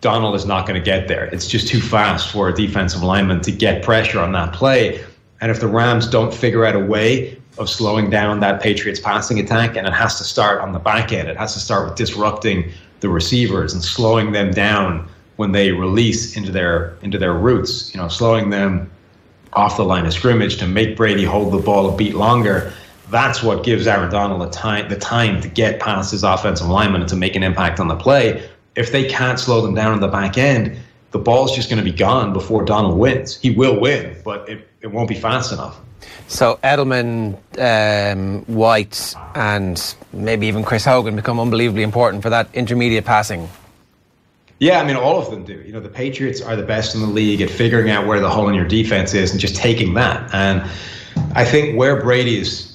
[0.00, 1.26] Donald is not going to get there.
[1.26, 5.04] It's just too fast for a defensive lineman to get pressure on that play.
[5.40, 9.38] And if the Rams don't figure out a way of slowing down that Patriots passing
[9.38, 11.96] attack, and it has to start on the back end, it has to start with
[11.96, 17.92] disrupting the receivers and slowing them down when they release into their into their routes,
[17.94, 18.90] you know, slowing them
[19.54, 22.72] off the line of scrimmage to make Brady hold the ball a beat longer.
[23.12, 27.02] That's what gives Aaron Donald the time the time to get past his offensive lineman
[27.02, 28.48] and to make an impact on the play.
[28.74, 30.78] If they can't slow them down on the back end,
[31.10, 33.36] the ball's just going to be gone before Donald wins.
[33.36, 35.78] He will win, but it, it won't be fast enough.
[36.26, 43.04] So Edelman, um, White, and maybe even Chris Hogan become unbelievably important for that intermediate
[43.04, 43.50] passing.
[44.58, 45.60] Yeah, I mean, all of them do.
[45.66, 48.30] You know, the Patriots are the best in the league at figuring out where the
[48.30, 50.32] hole in your defense is and just taking that.
[50.32, 50.62] And
[51.34, 52.71] I think where Brady is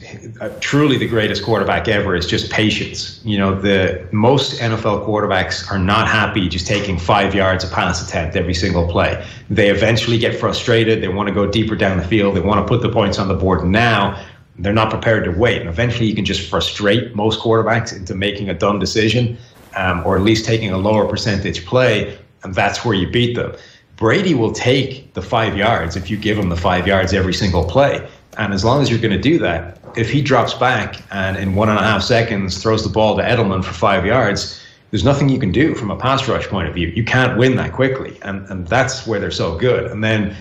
[0.60, 3.20] truly the greatest quarterback ever is just patience.
[3.24, 8.06] You know, the most NFL quarterbacks are not happy just taking five yards a pass
[8.06, 9.26] attempt every single play.
[9.50, 11.02] They eventually get frustrated.
[11.02, 12.36] They want to go deeper down the field.
[12.36, 14.24] They want to put the points on the board now.
[14.60, 15.62] They're not prepared to wait.
[15.62, 19.38] And eventually, you can just frustrate most quarterbacks into making a dumb decision
[19.76, 22.18] um, or at least taking a lower percentage play.
[22.44, 23.54] And that's where you beat them.
[23.98, 27.64] Brady will take the five yards if you give him the five yards every single
[27.64, 28.08] play.
[28.38, 31.56] And as long as you're going to do that, if he drops back and in
[31.56, 35.28] one and a half seconds throws the ball to Edelman for five yards, there's nothing
[35.28, 36.88] you can do from a pass rush point of view.
[36.90, 38.18] You can't win that quickly.
[38.22, 39.92] And, and that's where they're so good.
[39.92, 40.36] And then,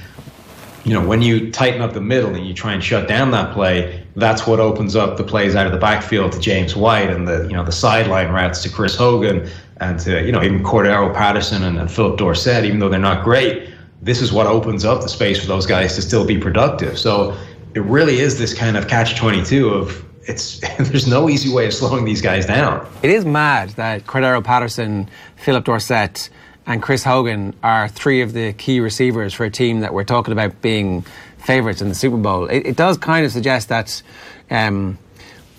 [0.84, 3.54] you know, when you tighten up the middle and you try and shut down that
[3.54, 7.26] play, that's what opens up the plays out of the backfield to James White and
[7.26, 11.12] the, you know, the sideline routes to Chris Hogan and to, you know, even Cordarrelle
[11.14, 13.70] Patterson and, and Phillip Dorsett, even though they're not great.
[14.02, 16.98] This is what opens up the space for those guys to still be productive.
[16.98, 17.36] So
[17.76, 21.74] it really is this kind of catch 22 of it's there's no easy way of
[21.74, 22.88] slowing these guys down.
[23.02, 26.30] It is mad that Cordarrelle Patterson, Phillip Dorsett,
[26.66, 30.32] and Chris Hogan are three of the key receivers for a team that we're talking
[30.32, 31.02] about being
[31.38, 32.46] favourites in the Super Bowl.
[32.46, 34.02] It, it, does kind of suggest that
[34.50, 34.98] um,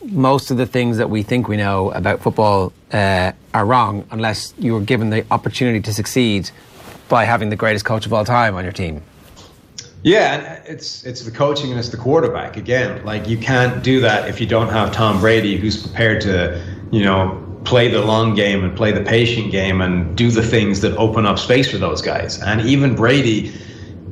[0.04, 4.54] most of the things that we think we know about football uh, are wrong unless
[4.58, 6.50] you were given the opportunity to succeed
[7.08, 9.04] by having the greatest coach of all time on your team.
[10.04, 13.04] Yeah, and it's it's the coaching and it's the quarterback again.
[13.04, 17.04] Like you can't do that if you don't have Tom Brady, who's prepared to, you
[17.04, 20.96] know, play the long game and play the patient game and do the things that
[20.98, 22.42] open up space for those guys.
[22.42, 23.54] And even Brady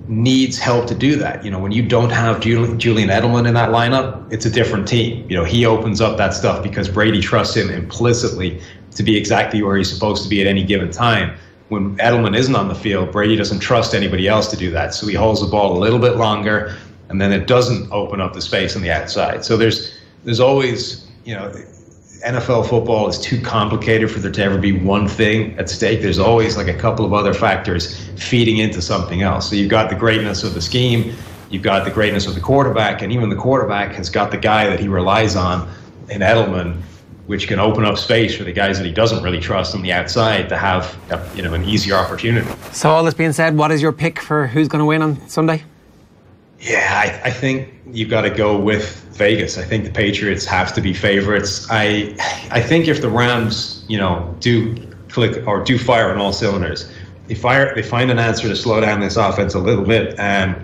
[0.08, 1.46] needs help to do that.
[1.46, 5.26] You know, when you don't have Julian Edelman in that lineup, it's a different team.
[5.30, 9.62] You know, he opens up that stuff because Brady trusts him implicitly to be exactly
[9.62, 11.38] where he's supposed to be at any given time
[11.70, 14.94] when Edelman isn't on the field, Brady doesn't trust anybody else to do that.
[14.94, 16.76] So he holds the ball a little bit longer,
[17.10, 19.44] and then it doesn't open up the space on the outside.
[19.44, 21.52] So there's there's always you know
[22.26, 26.02] NFL football is too complicated for there to ever be one thing at stake.
[26.02, 29.50] There's always like a couple of other factors feeding into something else.
[29.50, 31.16] So you've got the greatness of the scheme,
[31.50, 34.68] you've got the greatness of the quarterback, and even the quarterback has got the guy
[34.68, 35.70] that he relies on
[36.10, 36.82] in Edelman
[37.28, 39.92] which can open up space for the guys that he doesn't really trust on the
[39.92, 42.48] outside to have a, you know an easier opportunity.
[42.72, 45.28] So all this being said, what is your pick for who's going to win on
[45.28, 45.64] Sunday?
[46.60, 49.58] Yeah, I, I think you've got to go with Vegas.
[49.58, 51.68] I think the Patriots have to be favorites.
[51.70, 52.16] I
[52.52, 54.76] I think if the Rams, you know, do
[55.10, 56.92] click or do fire on all cylinders,
[57.28, 60.56] they fire they find an answer to slow down this offense a little bit and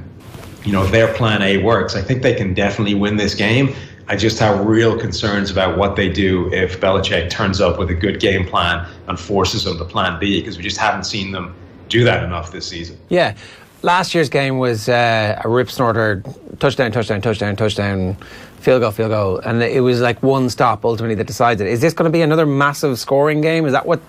[0.64, 1.96] you know their plan A works.
[1.96, 3.76] I think they can definitely win this game.
[4.12, 7.94] I just have real concerns about what they do if Belichick turns up with a
[7.94, 11.56] good game plan and forces them to plan B because we just haven't seen them
[11.88, 13.00] do that enough this season.
[13.08, 13.38] Yeah.
[13.84, 16.26] Last year's game was uh, a rip snorter,
[16.60, 18.18] touchdown, touchdown, touchdown, touchdown,
[18.60, 21.68] field goal, field goal, and it was like one stop ultimately that decides it.
[21.68, 23.66] Is this going to be another massive scoring game?
[23.66, 24.02] Is that what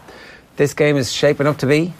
[0.56, 1.94] this game is shaping up to be?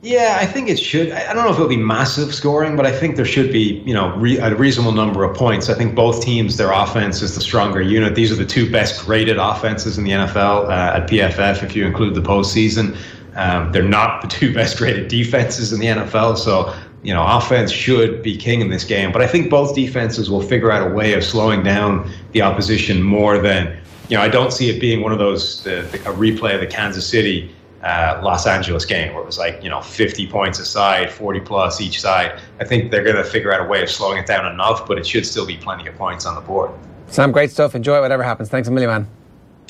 [0.00, 1.10] Yeah, I think it should.
[1.10, 3.92] I don't know if it'll be massive scoring, but I think there should be, you
[3.92, 5.68] know, re- a reasonable number of points.
[5.68, 8.14] I think both teams, their offense is the stronger unit.
[8.14, 11.84] These are the two best graded offenses in the NFL uh, at PFF, if you
[11.84, 12.96] include the postseason.
[13.34, 17.70] Um, they're not the two best graded defenses in the NFL, so you know, offense
[17.70, 19.12] should be king in this game.
[19.12, 23.02] But I think both defenses will figure out a way of slowing down the opposition
[23.02, 26.14] more than, you know, I don't see it being one of those the, the, a
[26.14, 29.80] replay of the Kansas City uh, Los Angeles game where it was like, you know,
[29.80, 32.40] 50 points aside, 40 plus each side.
[32.60, 34.98] I think they're going to figure out a way of slowing it down enough, but
[34.98, 36.70] it should still be plenty of points on the board.
[37.08, 37.74] Sam, great stuff.
[37.74, 38.48] Enjoy whatever happens.
[38.48, 39.06] Thanks a million, man.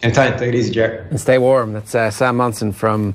[0.03, 0.39] Anytime.
[0.39, 1.01] Take it easy, Jack.
[1.11, 1.73] And stay warm.
[1.73, 3.15] That's uh, Sam Monson from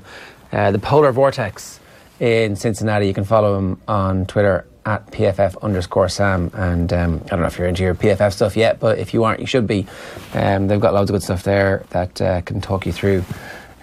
[0.52, 1.80] uh, the Polar Vortex
[2.20, 3.06] in Cincinnati.
[3.06, 6.50] You can follow him on Twitter at PFF underscore Sam.
[6.54, 9.24] And um, I don't know if you're into your PFF stuff yet, but if you
[9.24, 9.86] aren't, you should be.
[10.34, 13.24] Um, they've got loads of good stuff there that uh, can talk you through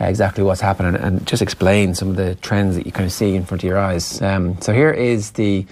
[0.02, 3.12] uh, exactly what's happening and just explain some of the trends that you kind of
[3.12, 4.22] see in front of your eyes.
[4.22, 5.66] Um, so here is the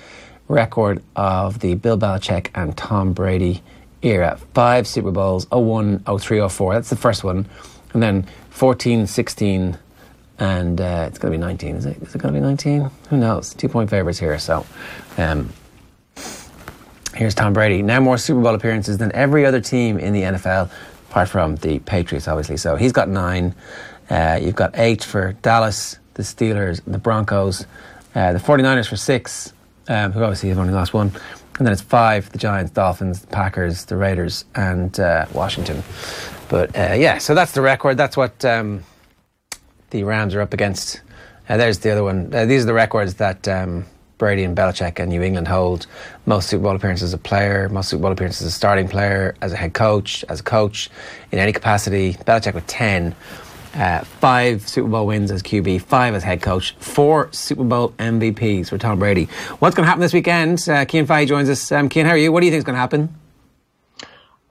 [0.47, 3.63] record of the Bill Belichick and Tom Brady
[4.01, 4.39] era.
[4.53, 6.73] Five Super Bowls, 01, 03, 04.
[6.75, 7.47] That's the first one.
[7.93, 9.77] And then 14, 16,
[10.39, 11.75] and uh, it's going to be 19.
[11.77, 11.97] Is it?
[12.01, 12.89] Is it going to be 19?
[13.09, 13.53] Who knows?
[13.53, 14.37] Two point favourites here.
[14.37, 14.65] So
[15.17, 15.49] um,
[17.15, 17.81] here's Tom Brady.
[17.81, 20.69] Now more Super Bowl appearances than every other team in the NFL,
[21.09, 22.57] apart from the Patriots, obviously.
[22.57, 23.55] So he's got nine.
[24.09, 27.65] Uh, you've got eight for Dallas, the Steelers, the Broncos,
[28.15, 29.53] uh, the 49ers for six,
[29.87, 31.11] um, who obviously have only lost one.
[31.57, 35.83] And then it's five the Giants, Dolphins, the Packers, the Raiders, and uh, Washington.
[36.47, 37.97] But uh, yeah, so that's the record.
[37.97, 38.83] That's what um,
[39.91, 41.01] the Rams are up against.
[41.47, 42.33] Uh, there's the other one.
[42.33, 43.85] Uh, these are the records that um,
[44.17, 45.87] Brady and Belichick and New England hold.
[46.25, 49.35] Most Super Bowl appearances as a player, most Super Bowl appearances as a starting player,
[49.41, 50.89] as a head coach, as a coach,
[51.31, 52.13] in any capacity.
[52.13, 53.15] Belichick with 10.
[53.75, 58.69] Uh, five Super Bowl wins as QB, five as head coach, four Super Bowl MVPs
[58.69, 59.25] for Tom Brady.
[59.59, 60.67] What's going to happen this weekend?
[60.67, 61.71] Uh, Fahey joins us.
[61.71, 62.31] Um, Cian, how are you?
[62.31, 63.15] What do you think is going to happen?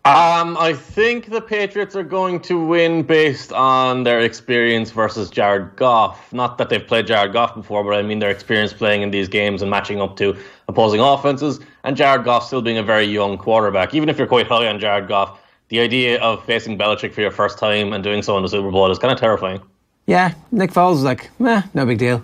[0.04, 5.76] Um, I think the Patriots are going to win based on their experience versus Jared
[5.76, 6.33] Goff.
[6.33, 9.28] Not that they've played Jared Goff before, but I mean their experience playing in these
[9.28, 10.35] games and matching up to
[10.66, 11.61] opposing offenses.
[11.85, 13.92] And Jared Goff still being a very young quarterback.
[13.92, 15.38] Even if you're quite high on Jared Goff,
[15.68, 18.70] the idea of facing Belichick for your first time and doing so in the Super
[18.70, 19.61] Bowl is kind of terrifying.
[20.07, 22.22] Yeah, Nick Foles was like, eh, no big deal.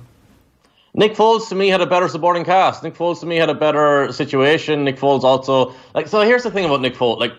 [0.95, 2.83] Nick Foles to me had a better supporting cast.
[2.83, 4.85] Nick Foles to me had a better situation.
[4.85, 6.21] Nick Foles also like so.
[6.21, 7.33] Here's the thing about Nick Foles, like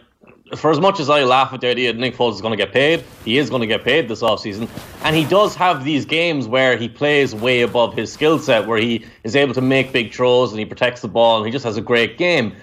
[0.55, 2.57] for as much as I laugh at the idea that Nick Foles is going to
[2.57, 4.69] get paid, he is going to get paid this offseason.
[5.03, 8.77] And he does have these games where he plays way above his skill set, where
[8.77, 11.65] he is able to make big throws and he protects the ball and he just
[11.65, 12.53] has a great game.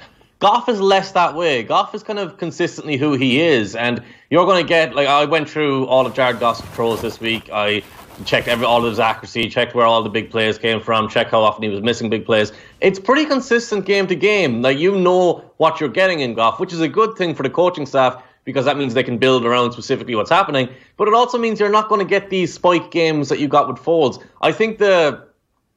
[0.43, 1.63] Goff is less that way.
[1.63, 5.25] Goff is kind of consistently who he is, and you're going to get like I
[5.25, 7.49] went through all of Jared Goff's throws this week.
[7.53, 7.85] I
[8.25, 11.31] checked every all of his accuracy, checked where all the big plays came from, checked
[11.31, 12.51] how often he was missing big plays.
[12.81, 14.63] It's pretty consistent game to game.
[14.63, 17.51] Like you know what you're getting in Goff, which is a good thing for the
[17.51, 20.69] coaching staff because that means they can build around specifically what's happening.
[20.97, 23.69] But it also means you're not going to get these spike games that you got
[23.69, 24.21] with Foles.
[24.41, 25.25] I think the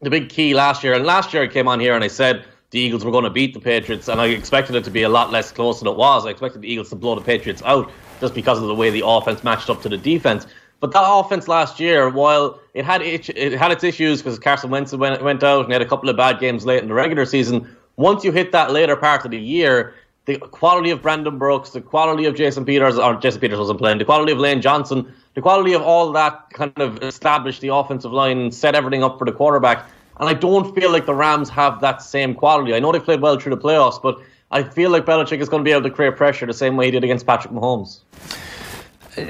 [0.02, 2.44] the big key last year, and last year I came on here and I said
[2.72, 5.10] the Eagles were going to beat the Patriots, and I expected it to be a
[5.10, 6.26] lot less close than it was.
[6.26, 9.06] I expected the Eagles to blow the Patriots out just because of the way the
[9.06, 10.48] offense matched up to the defense.
[10.80, 14.70] But that offense last year, while it had it, it had its issues because Carson
[14.70, 17.26] Wentz went, went out and had a couple of bad games late in the regular
[17.26, 19.94] season, once you hit that later part of the year,
[20.26, 24.00] the quality of Brandon Brooks, the quality of Jason Peters, or Jason Peters wasn't playing,
[24.00, 28.12] the quality of Lane Johnson, the quality of all that kind of established the offensive
[28.12, 29.86] line, and set everything up for the quarterback.
[30.18, 32.74] And I don't feel like the Rams have that same quality.
[32.74, 34.20] I know they played well through the playoffs, but
[34.52, 36.86] I feel like Belichick is going to be able to create pressure the same way
[36.86, 38.00] he did against Patrick Mahomes.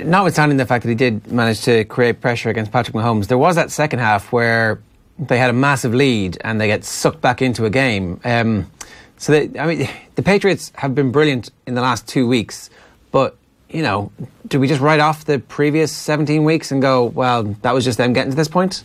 [0.04, 3.56] Notwithstanding the fact that he did manage to create pressure against Patrick Mahomes, there was
[3.56, 4.80] that second half where
[5.18, 8.20] they had a massive lead and they get sucked back into a game.
[8.24, 8.70] Um,
[9.18, 12.70] so, they, I mean, the Patriots have been brilliant in the last two weeks,
[13.12, 13.38] but
[13.70, 14.12] you know,
[14.48, 17.98] do we just write off the previous 17 weeks and go, well, that was just
[17.98, 18.84] them getting to this point?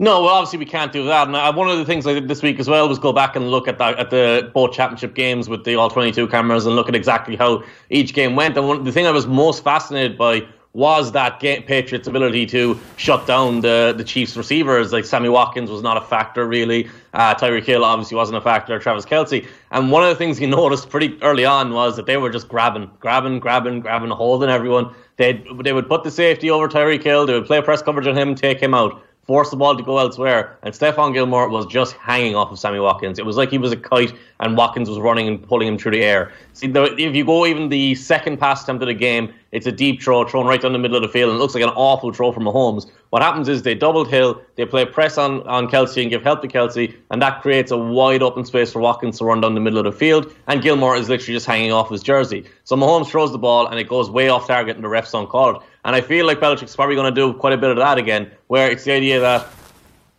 [0.00, 1.28] No, well, obviously we can't do that.
[1.28, 3.36] And I, one of the things I did this week as well was go back
[3.36, 6.74] and look at the, at the both championship games with the all 22 cameras and
[6.74, 8.56] look at exactly how each game went.
[8.56, 13.26] And one, the thing I was most fascinated by was that Patriots' ability to shut
[13.26, 14.90] down the, the Chiefs' receivers.
[14.90, 16.88] Like Sammy Watkins was not a factor, really.
[17.12, 19.46] Uh, Tyreek Hill obviously wasn't a factor, Travis Kelce.
[19.70, 22.48] And one of the things you noticed pretty early on was that they were just
[22.48, 24.94] grabbing, grabbing, grabbing, grabbing, holding everyone.
[25.18, 28.16] They'd, they would put the safety over Tyreek Hill, they would play press coverage on
[28.16, 30.58] him, take him out force the ball to go elsewhere.
[30.62, 33.18] And Stephon Gilmore was just hanging off of Sammy Watkins.
[33.18, 35.92] It was like he was a kite and Watkins was running and pulling him through
[35.92, 36.32] the air.
[36.54, 39.72] See, the, if you go even the second pass attempt of the game, it's a
[39.72, 41.70] deep throw thrown right down the middle of the field, and it looks like an
[41.70, 42.88] awful throw from Mahomes.
[43.10, 46.40] What happens is they doubled Hill, they play press on, on Kelce and give help
[46.42, 49.60] to Kelce, and that creates a wide open space for Watkins to run down the
[49.60, 52.44] middle of the field, and Gilmore is literally just hanging off his jersey.
[52.64, 55.28] So Mahomes throws the ball, and it goes way off target, and the refs don't
[55.28, 55.62] call it.
[55.84, 58.30] And I feel like Belichick's probably going to do quite a bit of that again,
[58.48, 59.46] where it's the idea that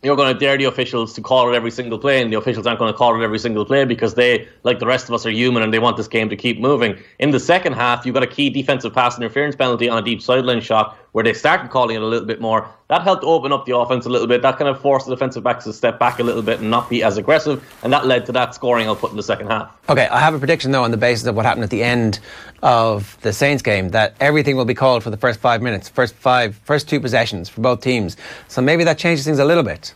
[0.02, 2.66] you're going to dare the officials to call it every single play, and the officials
[2.66, 5.24] aren't going to call it every single play because they, like the rest of us,
[5.24, 6.98] are human and they want this game to keep moving.
[7.20, 10.20] In the second half, you've got a key defensive pass interference penalty on a deep
[10.20, 12.68] sideline shot where they started calling it a little bit more.
[12.88, 14.42] That helped open up the offense a little bit.
[14.42, 16.90] That kind of forced the defensive backs to step back a little bit and not
[16.90, 19.70] be as aggressive, and that led to that scoring output in the second half.
[19.88, 22.18] Okay, I have a prediction though on the basis of what happened at the end
[22.62, 26.14] of the Saints game that everything will be called for the first five minutes, first
[26.14, 28.16] five, first two possessions for both teams.
[28.48, 29.94] So maybe that changes things a little bit.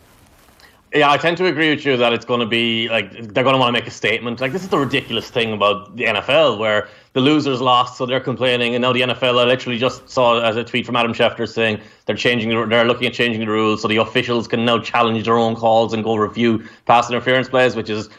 [0.93, 3.55] Yeah, I tend to agree with you that it's going to be like they're going
[3.55, 4.39] to want to make a statement.
[4.39, 8.21] Like this is the ridiculous thing about the NFL, where the losers lost, so they're
[8.21, 9.37] complaining, and now the NFL.
[9.37, 13.07] I literally just saw as a tweet from Adam Schefter saying they're changing, they're looking
[13.07, 16.15] at changing the rules, so the officials can now challenge their own calls and go
[16.15, 18.09] review pass interference plays, which is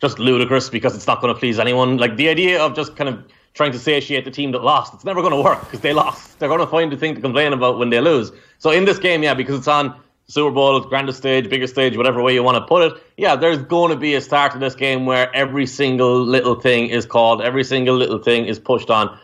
[0.00, 1.96] just ludicrous because it's not going to please anyone.
[1.96, 3.24] Like the idea of just kind of
[3.54, 6.38] trying to satiate the team that lost, it's never going to work because they lost.
[6.38, 8.32] They're going to find a thing to complain about when they lose.
[8.58, 9.98] So in this game, yeah, because it's on
[10.30, 13.02] Super Bowl, grandest stage, biggest stage, whatever way you want to put it.
[13.16, 16.90] Yeah, there's going to be a start to this game where every single little thing
[16.90, 19.18] is called, every single little thing is pushed on.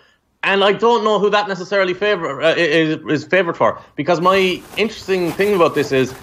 [0.45, 3.83] And I don't know who that necessarily favor, uh, is, is favored for.
[3.97, 6.15] Because my interesting thing about this is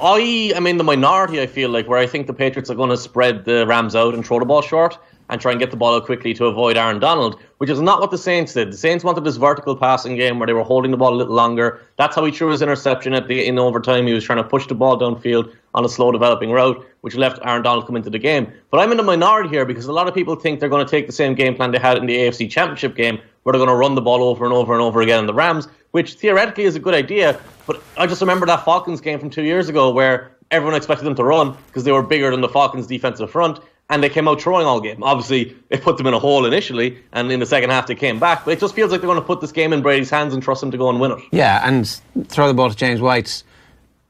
[0.00, 2.88] I am in the minority, I feel like, where I think the Patriots are going
[2.88, 4.98] to spread the Rams out and throw the ball short
[5.32, 8.00] and try and get the ball out quickly to avoid Aaron Donald, which is not
[8.00, 8.70] what the Saints did.
[8.70, 11.34] The Saints wanted this vertical passing game where they were holding the ball a little
[11.34, 11.80] longer.
[11.96, 14.06] That's how he threw his interception at the in overtime.
[14.06, 17.40] He was trying to push the ball downfield on a slow developing route, which left
[17.46, 18.52] Aaron Donald come into the game.
[18.70, 20.90] But I'm in the minority here because a lot of people think they're going to
[20.90, 23.70] take the same game plan they had in the AFC Championship game, where they're going
[23.70, 26.64] to run the ball over and over and over again in the Rams, which theoretically
[26.64, 27.40] is a good idea.
[27.66, 31.14] But I just remember that Falcons game from two years ago where everyone expected them
[31.14, 33.60] to run because they were bigger than the Falcons' defensive front
[33.90, 35.02] and they came out throwing all game.
[35.02, 38.18] Obviously, it put them in a hole initially, and in the second half they came
[38.18, 38.44] back.
[38.44, 40.42] But it just feels like they're going to put this game in Brady's hands and
[40.42, 41.18] trust him to go and win it.
[41.30, 41.86] Yeah, and
[42.28, 43.42] throw the ball to James White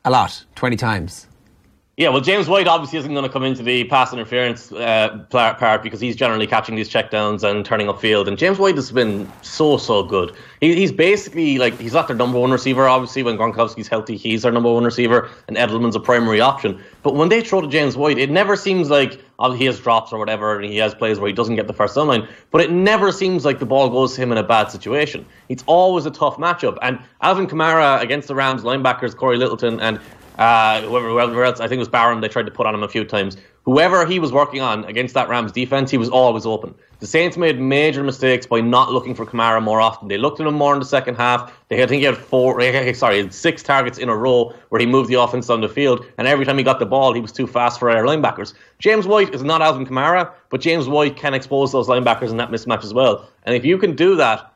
[0.04, 1.26] a lot, 20 times.
[1.98, 5.82] Yeah, well, James White obviously isn't going to come into the pass interference uh, part
[5.82, 8.28] because he's generally catching these checkdowns and turning upfield.
[8.28, 10.34] And James White has been so, so good.
[10.62, 13.22] He, he's basically like, he's not their number one receiver, obviously.
[13.22, 16.82] When Gronkowski's healthy, he's their number one receiver, and Edelman's a primary option.
[17.02, 20.12] But when they throw to James White, it never seems like oh, he has drops
[20.12, 22.26] or whatever, and he has plays where he doesn't get the first down line.
[22.52, 25.26] But it never seems like the ball goes to him in a bad situation.
[25.50, 26.78] It's always a tough matchup.
[26.80, 30.00] And Alvin Kamara against the Rams linebackers, Corey Littleton, and
[30.38, 32.82] uh, whoever, whoever else, I think it was Barron, they tried to put on him
[32.82, 33.36] a few times.
[33.64, 36.74] Whoever he was working on against that Rams defense, he was always open.
[36.98, 40.08] The Saints made major mistakes by not looking for Kamara more often.
[40.08, 41.52] They looked at him more in the second half.
[41.68, 42.60] They I think he had four,
[42.94, 46.26] sorry, six targets in a row where he moved the offense on the field, and
[46.26, 48.54] every time he got the ball, he was too fast for our linebackers.
[48.78, 52.50] James White is not Alvin Kamara, but James White can expose those linebackers in that
[52.50, 53.28] mismatch as well.
[53.44, 54.51] And if you can do that,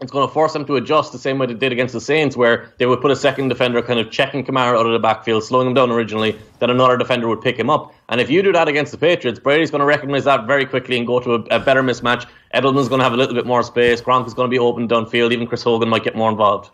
[0.00, 2.36] it's going to force them to adjust the same way they did against the Saints,
[2.36, 5.42] where they would put a second defender kind of checking Kamara out of the backfield,
[5.42, 7.94] slowing him down originally, then another defender would pick him up.
[8.10, 10.98] And if you do that against the Patriots, Brady's going to recognize that very quickly
[10.98, 12.26] and go to a, a better mismatch.
[12.54, 14.02] Edelman's going to have a little bit more space.
[14.02, 15.32] Gronk is going to be open downfield.
[15.32, 16.70] Even Chris Hogan might get more involved.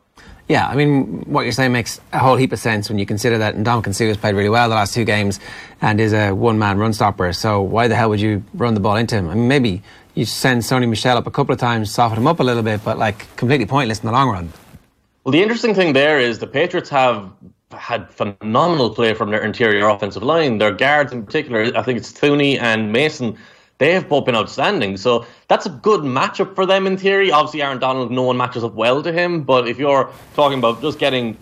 [0.49, 3.39] Yeah, I mean, what you're saying makes a whole heap of sense when you consider
[3.39, 5.39] that Ndamukong Suh has played really well the last two games
[5.81, 7.33] and is a one-man run stopper.
[7.33, 9.29] So why the hell would you run the ball into him?
[9.29, 9.83] I mean, maybe
[10.15, 12.85] you send Sony Michel up a couple of times, soften him up a little bit,
[12.85, 14.53] but like completely pointless in the long run.
[15.25, 17.31] Well, the interesting thing there is the Patriots have
[17.73, 20.59] had phenomenal play from their interior offensive line.
[20.59, 23.39] Their guards, in particular, I think it's Thuney and Mason.
[23.79, 24.97] They have both been outstanding.
[24.97, 27.31] So that's a good matchup for them in theory.
[27.31, 29.43] Obviously, Aaron Donald, no one matches up well to him.
[29.43, 31.37] But if you're talking about just getting,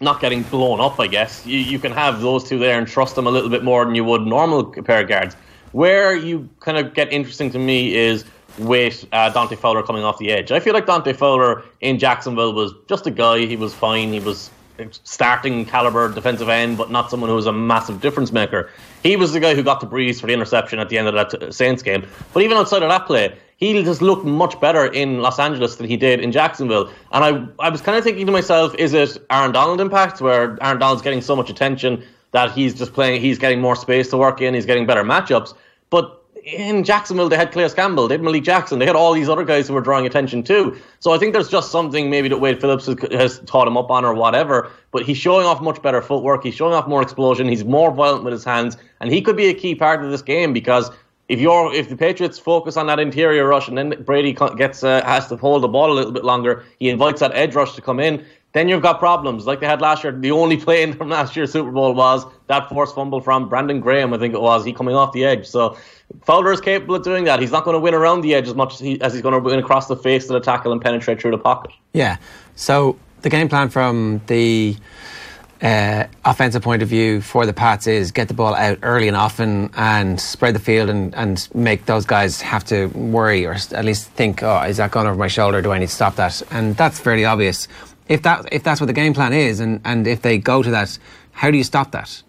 [0.00, 3.16] not getting blown up, I guess, you, you can have those two there and trust
[3.16, 5.36] them a little bit more than you would normal pair of guards.
[5.74, 8.24] Where you kind of get interesting to me is
[8.58, 10.52] with uh, Dante Fowler coming off the edge.
[10.52, 13.44] I feel like Dante Fowler in Jacksonville was just a guy.
[13.44, 14.12] He was fine.
[14.12, 14.50] He was
[15.02, 18.70] starting caliber defensive end, but not someone who was a massive difference maker.
[19.02, 21.14] He was the guy who got the Brees for the interception at the end of
[21.14, 22.06] that Saints game.
[22.32, 25.88] But even outside of that play, he just looked much better in Los Angeles than
[25.88, 26.88] he did in Jacksonville.
[27.10, 30.56] And I, I was kind of thinking to myself, is it Aaron Donald impact, where
[30.62, 34.16] Aaron Donald's getting so much attention that he's just playing, he's getting more space to
[34.16, 35.54] work in, he's getting better matchups.
[35.94, 39.28] But in Jacksonville, they had Calais Campbell, they had Malik Jackson, they had all these
[39.28, 40.76] other guys who were drawing attention too.
[40.98, 43.92] So I think there's just something maybe that Wade Phillips has, has taught him up
[43.92, 44.72] on or whatever.
[44.90, 46.42] But he's showing off much better footwork.
[46.42, 47.46] He's showing off more explosion.
[47.46, 50.20] He's more violent with his hands, and he could be a key part of this
[50.20, 50.90] game because
[51.28, 55.00] if you're if the Patriots focus on that interior rush and then Brady gets uh,
[55.04, 57.80] has to hold the ball a little bit longer, he invites that edge rush to
[57.80, 58.26] come in.
[58.54, 60.12] Then you've got problems like they had last year.
[60.12, 63.80] The only play in from last year's Super Bowl was that forced fumble from Brandon
[63.80, 64.64] Graham, I think it was.
[64.64, 65.44] He coming off the edge.
[65.44, 65.76] So
[66.22, 67.40] Fowler is capable of doing that.
[67.40, 69.34] He's not going to win around the edge as much as, he, as he's going
[69.34, 71.72] to win across the face of the tackle and penetrate through the pocket.
[71.92, 72.18] Yeah.
[72.54, 74.76] So the game plan from the
[75.60, 79.16] uh, offensive point of view for the Pats is get the ball out early and
[79.16, 83.84] often and spread the field and, and make those guys have to worry or at
[83.84, 85.60] least think, oh, is that going over my shoulder?
[85.60, 86.40] Do I need to stop that?
[86.52, 87.66] And that's fairly obvious.
[88.08, 90.70] If that if that's what the game plan is, and, and if they go to
[90.70, 90.98] that,
[91.32, 92.22] how do you stop that?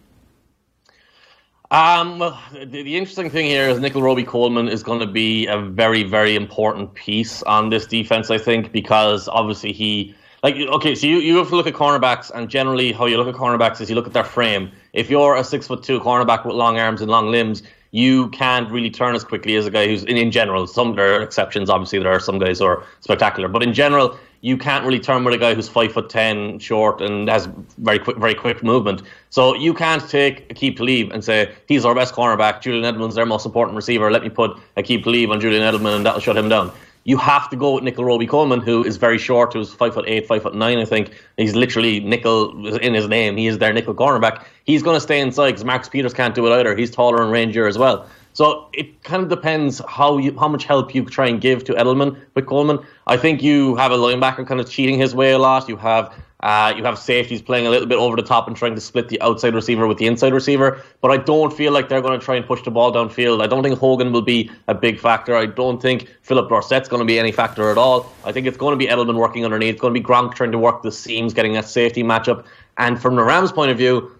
[1.72, 5.60] Um, well, the, the, interesting thing here is Nickell Robey-Coleman is going to be a
[5.60, 10.16] very, very important piece on this defense, I think, because obviously he
[10.46, 13.28] like okay, so you, you have to look at cornerbacks, and generally how you look
[13.28, 14.72] at cornerbacks is you look at their frame.
[14.94, 18.70] If you're a six foot two cornerback with long arms and long limbs, you can't
[18.70, 20.68] really turn as quickly as a guy who's in, in general.
[20.68, 24.16] Some there are exceptions, obviously there are some guys who are spectacular, but in general,
[24.46, 27.98] you can't really turn with a guy who's five foot ten, short, and has very
[27.98, 29.02] quick, very quick movement.
[29.32, 32.62] So you can't take Aqib Talib and say he's our best cornerback.
[32.62, 34.12] Julian Edelman's their most important receiver.
[34.12, 36.72] Let me put Aqib Talib on Julian Edelman, and that'll shut him down
[37.08, 40.28] you have to go with Nickell Robey-Coleman, who is very short, who's five foot eight,
[40.28, 41.14] five foot nine, I think.
[41.38, 43.38] He's literally nickel in his name.
[43.38, 44.44] He is their nickel cornerback.
[44.64, 46.76] He's going to stay inside because Marcus Peters can't do it either.
[46.76, 48.08] He's taller and rangier as well.
[48.36, 51.74] So it kind of depends how you how much help you try and give to
[51.74, 52.80] Edelman with Coleman.
[53.08, 55.70] I think you have a linebacker kind of cheating his way a lot.
[55.70, 58.76] You have uh, you have safeties playing a little bit over the top and trying
[58.76, 60.84] to split the outside receiver with the inside receiver.
[61.00, 63.42] But I don't feel like they're going to try and push the ball downfield.
[63.42, 65.34] I don't think Hogan will be a big factor.
[65.38, 68.12] I don't think Phillip Dorsett's going to be any factor at all.
[68.26, 69.76] I think it's going to be Edelman working underneath.
[69.76, 72.44] It's going to be Gronk trying to work the seams, getting a safety matchup.
[72.78, 74.15] And from the Rams' point of view,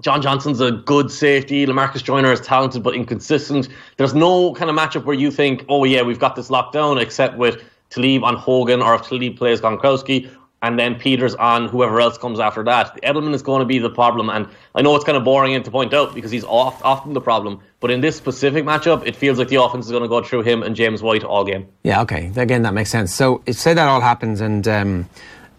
[0.00, 1.66] John Johnson's a good safety.
[1.66, 3.68] Lamarcus Joyner is talented but inconsistent.
[3.96, 6.98] There's no kind of matchup where you think, oh yeah, we've got this locked down,
[6.98, 10.30] except with Talib on Hogan, or if Talib plays Gronkowski,
[10.62, 13.00] and then Peters on whoever else comes after that.
[13.02, 15.70] Edelman is going to be the problem, and I know it's kind of boring to
[15.70, 17.60] point out because he's oft, often the problem.
[17.80, 20.42] But in this specific matchup, it feels like the offense is going to go through
[20.42, 21.66] him and James White all game.
[21.82, 22.30] Yeah, okay.
[22.36, 23.14] Again, that makes sense.
[23.14, 25.08] So say that all happens and um,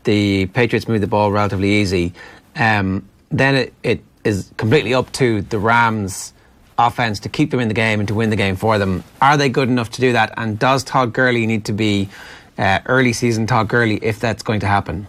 [0.03, 2.13] the Patriots move the ball relatively easy.
[2.55, 6.33] Um, then it, it is completely up to the Rams
[6.77, 9.03] offense to keep them in the game and to win the game for them.
[9.21, 10.33] Are they good enough to do that?
[10.37, 12.09] And does Todd Gurley need to be
[12.57, 15.07] uh, early season Todd Gurley if that's going to happen?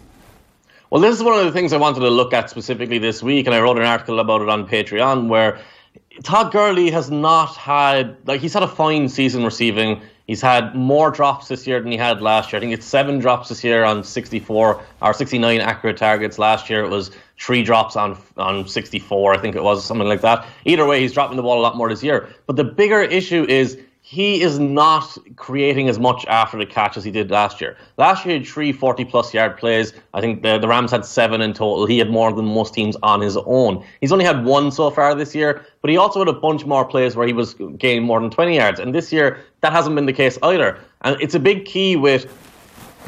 [0.90, 3.46] Well, this is one of the things I wanted to look at specifically this week,
[3.46, 5.58] and I wrote an article about it on Patreon where
[6.22, 10.02] Todd Gurley has not had like he's had a fine season receiving.
[10.26, 12.58] He's had more drops this year than he had last year.
[12.58, 16.38] I think it's seven drops this year on 64 or 69 accurate targets.
[16.38, 19.34] Last year it was three drops on on 64.
[19.34, 20.46] I think it was something like that.
[20.64, 22.28] Either way, he's dropping the ball a lot more this year.
[22.46, 23.78] But the bigger issue is
[24.12, 27.78] he is not creating as much after the catch as he did last year.
[27.96, 29.94] Last year, he had three 40 plus yard plays.
[30.12, 31.86] I think the, the Rams had seven in total.
[31.86, 33.82] He had more than most teams on his own.
[34.02, 36.84] He's only had one so far this year, but he also had a bunch more
[36.84, 38.80] plays where he was gaining more than 20 yards.
[38.80, 40.78] And this year, that hasn't been the case either.
[41.00, 42.26] And it's a big key with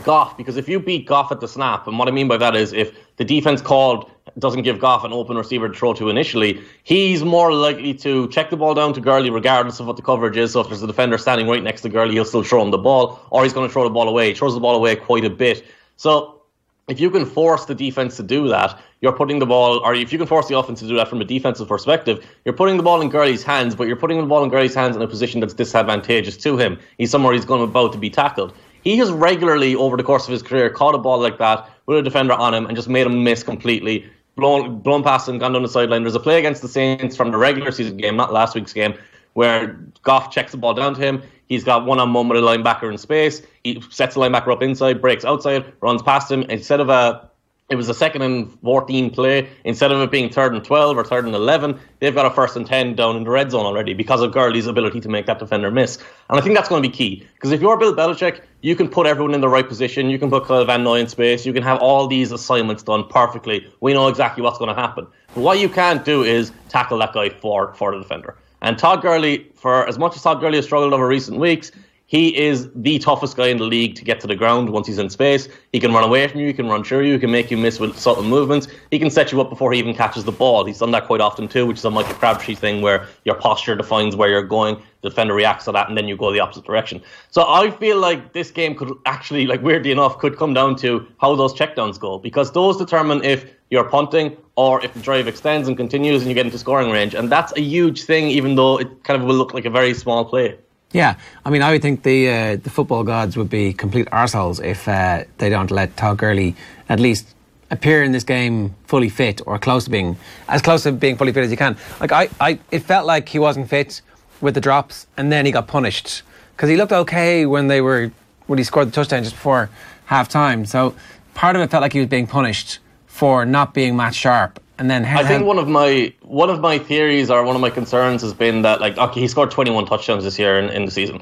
[0.05, 2.57] Goff because if you beat Goff at the snap, and what I mean by that
[2.57, 6.61] is if the defense called doesn't give Goff an open receiver to throw to initially,
[6.83, 10.37] he's more likely to check the ball down to Gurley regardless of what the coverage
[10.37, 10.53] is.
[10.53, 12.79] So if there's a defender standing right next to Gurley, he'll still throw him the
[12.79, 14.29] ball, or he's going to throw the ball away.
[14.29, 15.65] He throws the ball away quite a bit.
[15.97, 16.43] So
[16.89, 20.13] if you can force the defense to do that, you're putting the ball, or if
[20.13, 22.83] you can force the offense to do that from a defensive perspective, you're putting the
[22.83, 25.41] ball in Gurley's hands, but you're putting the ball in Gurley's hands in a position
[25.41, 26.79] that's disadvantageous to him.
[26.99, 28.55] He's somewhere he's going about to be tackled.
[28.83, 31.99] He has regularly, over the course of his career, caught a ball like that with
[31.99, 35.53] a defender on him and just made him miss completely, blown blown past and gone
[35.53, 36.03] down the sideline.
[36.03, 38.95] There's a play against the Saints from the regular season game, not last week's game,
[39.35, 41.23] where Goff checks the ball down to him.
[41.49, 43.43] He's got one on one with a linebacker in space.
[43.63, 46.43] He sets the linebacker up inside, breaks outside, runs past him.
[46.45, 47.29] Instead of a
[47.71, 49.49] it was a second and 14 play.
[49.65, 52.57] Instead of it being third and 12 or third and 11, they've got a first
[52.57, 55.39] and 10 down in the red zone already because of Gurley's ability to make that
[55.39, 55.97] defender miss.
[56.29, 57.27] And I think that's going to be key.
[57.35, 60.11] Because if you're Bill Belichick, you can put everyone in the right position.
[60.11, 61.47] You can put Kyle Van Noy in space.
[61.47, 63.67] You can have all these assignments done perfectly.
[63.81, 65.07] We know exactly what's going to happen.
[65.35, 68.37] But what you can't do is tackle that guy for, for the defender.
[68.61, 71.73] And Todd Gurley, for as much as Todd Gurley has struggled over recent weeks,
[72.15, 74.99] he is the toughest guy in the league to get to the ground once he's
[74.99, 75.49] in space.
[75.73, 77.57] He can run away from you, he can run through you, he can make you
[77.57, 78.69] miss with subtle movements.
[78.93, 80.65] He can set you up before he even catches the ball.
[80.65, 83.75] He's done that quite often too, which is a Michael Crabtree thing where your posture
[83.75, 86.65] defines where you're going, the defender reacts to that, and then you go the opposite
[86.65, 87.03] direction.
[87.31, 91.09] So I feel like this game could actually, like weirdly enough, could come down to
[91.21, 95.67] how those checkdowns go because those determine if you're punting or if the drive extends
[95.67, 97.15] and continues and you get into scoring range.
[97.15, 99.95] And that's a huge thing, even though it kind of will look like a very
[99.95, 100.57] small play.
[100.95, 104.65] Yeah, I mean, I would think the uh, the football gods would be complete arseholes
[104.65, 106.55] if uh, they don't let Todd Gurley
[106.89, 107.35] at least
[107.69, 110.17] appear in this game fully fit or close to being
[110.49, 111.77] as close to being fully fit as he can.
[111.99, 114.03] Like I, I it felt like he wasn't fit
[114.41, 116.23] with the drops, and then he got punished
[116.55, 118.13] because he looked okay when they were
[118.47, 119.71] when he scored the touchdown just before
[120.05, 120.65] half time.
[120.65, 120.95] So
[121.35, 124.61] part of it felt like he was being punished for not being match sharp.
[124.79, 127.71] And then I think one of my one of my theories or one of my
[127.71, 130.91] concerns has been that like okay he scored 21 touchdowns this year in, in the
[130.91, 131.21] season.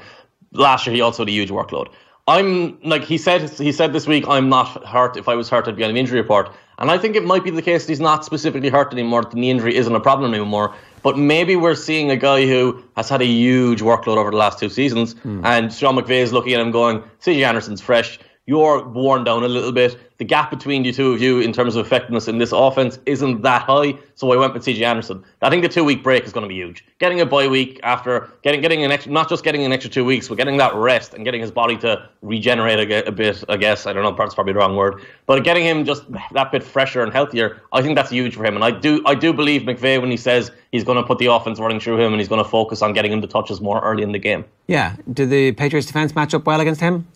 [0.53, 1.89] Last year he also had a huge workload.
[2.27, 5.17] I'm like he said he said this week I'm not hurt.
[5.17, 6.51] If I was hurt I'd be on an injury report.
[6.79, 9.21] And I think it might be the case that he's not specifically hurt anymore.
[9.21, 10.73] That the injury isn't a problem anymore.
[11.03, 14.57] But maybe we're seeing a guy who has had a huge workload over the last
[14.57, 15.45] two seasons, mm.
[15.45, 19.47] and Sean McVay is looking at him going, "CJ Anderson's fresh you're worn down a
[19.47, 19.97] little bit.
[20.23, 23.41] The gap between the two of you in terms of effectiveness in this offense isn't
[23.41, 23.95] that high.
[24.15, 25.21] So I went with CJ Anderson.
[25.41, 26.85] I think the two week break is going to be huge.
[26.99, 30.05] Getting a bye week after getting getting an extra, not just getting an extra two
[30.05, 33.43] weeks, but getting that rest and getting his body to regenerate a, a bit.
[33.49, 34.15] I guess I don't know.
[34.15, 37.61] That's probably the wrong word, but getting him just that bit fresher and healthier.
[37.73, 38.55] I think that's huge for him.
[38.55, 41.25] And I do I do believe McVay when he says he's going to put the
[41.25, 43.81] offense running through him and he's going to focus on getting him the touches more
[43.81, 44.45] early in the game.
[44.67, 44.95] Yeah.
[45.11, 47.07] Do the Patriots defense match up well against him?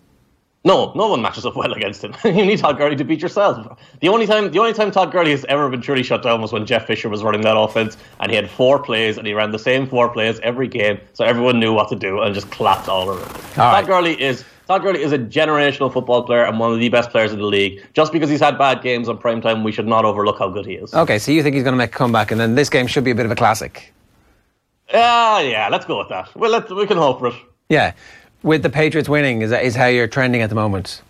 [0.64, 2.14] No, no one matches up well against him.
[2.24, 3.78] you need Todd Gurley to beat yourself.
[4.00, 6.52] The only time, the only time Todd Gurley has ever been truly shut down was
[6.52, 9.52] when Jeff Fisher was running that offense, and he had four plays, and he ran
[9.52, 12.88] the same four plays every game, so everyone knew what to do and just clapped
[12.88, 13.20] all over.
[13.20, 13.86] All Todd right.
[13.86, 17.32] Gurley is Todd Gurley is a generational football player and one of the best players
[17.32, 17.82] in the league.
[17.94, 20.66] Just because he's had bad games on prime time, we should not overlook how good
[20.66, 20.92] he is.
[20.92, 23.04] Okay, so you think he's going to make a comeback, and then this game should
[23.04, 23.94] be a bit of a classic.
[24.92, 26.34] Ah, uh, yeah, let's go with that.
[26.36, 27.34] Well, let's, we can hope for it.
[27.70, 27.94] Yeah,
[28.42, 31.02] with the Patriots winning, is that is how you're trending at the moment?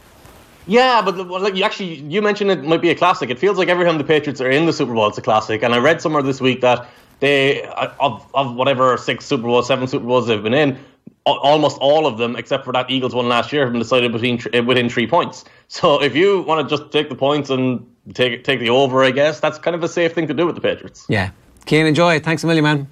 [0.67, 3.31] Yeah, but like you actually you mentioned it might be a classic.
[3.31, 5.63] It feels like every time the Patriots are in the Super Bowl, it's a classic.
[5.63, 6.87] And I read somewhere this week that
[7.21, 7.63] they
[8.01, 10.79] of of whatever six Super Bowls, seven Super Bowls they've been in,
[11.25, 14.67] almost all of them, except for that Eagles one last year, have been decided between
[14.67, 15.45] within three points.
[15.71, 19.11] So if you want to just take the points and take take the over, I
[19.11, 21.05] guess that's kind of a safe thing to do with the Patriots.
[21.11, 21.33] Yeah,
[21.67, 22.21] Cian, enjoy.
[22.21, 22.89] Thanks a million, man.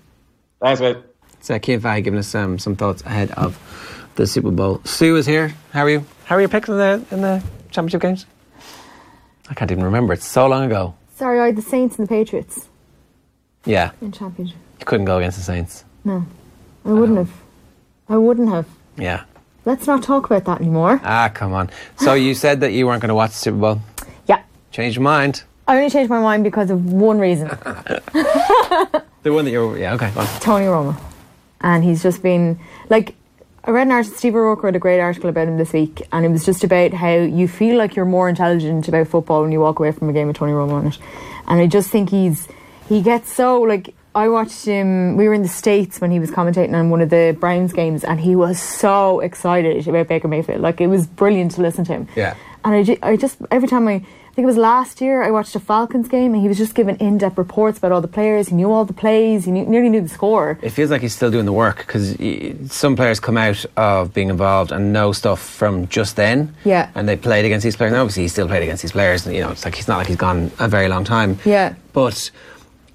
[0.60, 0.98] Thanks, mate.
[1.38, 3.56] It's uh, Cian Fahey giving us um, some thoughts ahead of
[4.16, 4.80] the Super Bowl.
[4.84, 5.54] Sue is here.
[5.72, 6.04] How are you?
[6.24, 8.26] How are your picks in the in the championship games?
[9.48, 10.12] I can't even remember.
[10.12, 10.94] It's so long ago.
[11.14, 12.68] Sorry, I had the Saints and the Patriots.
[13.64, 13.92] Yeah.
[14.00, 14.56] In championship.
[14.80, 15.84] You couldn't go against the Saints.
[16.04, 16.26] No,
[16.84, 17.30] I wouldn't have.
[18.08, 18.66] I wouldn't have.
[18.96, 19.24] Yeah.
[19.64, 21.00] Let's not talk about that anymore.
[21.02, 21.70] Ah, come on.
[21.96, 23.80] So you said that you weren't going to watch the Super Bowl.
[24.26, 24.42] Yeah.
[24.70, 25.44] Changed your mind.
[25.68, 27.48] I only changed my mind because of one reason.
[29.22, 29.76] the one that you're.
[29.76, 29.94] Yeah.
[29.94, 30.12] Okay.
[30.40, 30.98] Tony Romo,
[31.60, 32.58] and he's just been
[32.88, 33.16] like
[33.66, 36.24] I read an article, Steve O'Rourke wrote a great article about him this week, and
[36.24, 39.58] it was just about how you feel like you're more intelligent about football when you
[39.58, 40.98] walk away from a game with Tony Romo on it.
[41.48, 42.46] And I just think he's
[42.88, 45.16] he gets so like I watched him.
[45.16, 48.04] We were in the states when he was commentating on one of the Browns games,
[48.04, 50.60] and he was so excited about Baker Mayfield.
[50.60, 52.08] Like it was brilliant to listen to him.
[52.14, 52.36] Yeah.
[52.64, 54.06] And I, I just every time I
[54.36, 56.96] think it was last year I watched a Falcons game and he was just giving
[56.96, 58.48] in-depth reports about all the players.
[58.48, 59.46] He knew all the plays.
[59.46, 60.58] He knew, nearly knew the score.
[60.60, 62.14] It feels like he's still doing the work because
[62.70, 66.54] some players come out of being involved and know stuff from just then.
[66.66, 66.90] Yeah.
[66.94, 67.94] And they played against these players.
[67.94, 69.24] And obviously, he still played against these players.
[69.24, 71.38] And, you know, it's like he's not like he's gone a very long time.
[71.46, 71.74] Yeah.
[71.94, 72.30] But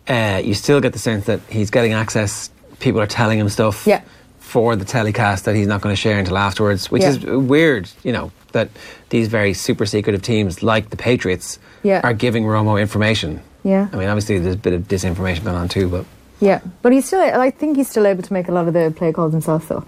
[0.07, 2.51] uh, you still get the sense that he's getting access.
[2.79, 3.87] People are telling him stuff.
[3.87, 4.03] Yeah
[4.51, 7.11] for the telecast that he's not going to share until afterwards, which yeah.
[7.11, 8.69] is weird, you know, that
[9.07, 12.01] these very super secretive teams like the Patriots yeah.
[12.03, 13.41] are giving Romo information.
[13.63, 13.87] Yeah.
[13.93, 16.05] I mean, obviously there's a bit of disinformation going on too, but.
[16.41, 18.93] Yeah, but he's still, I think he's still able to make a lot of the
[18.93, 19.85] play calls himself though.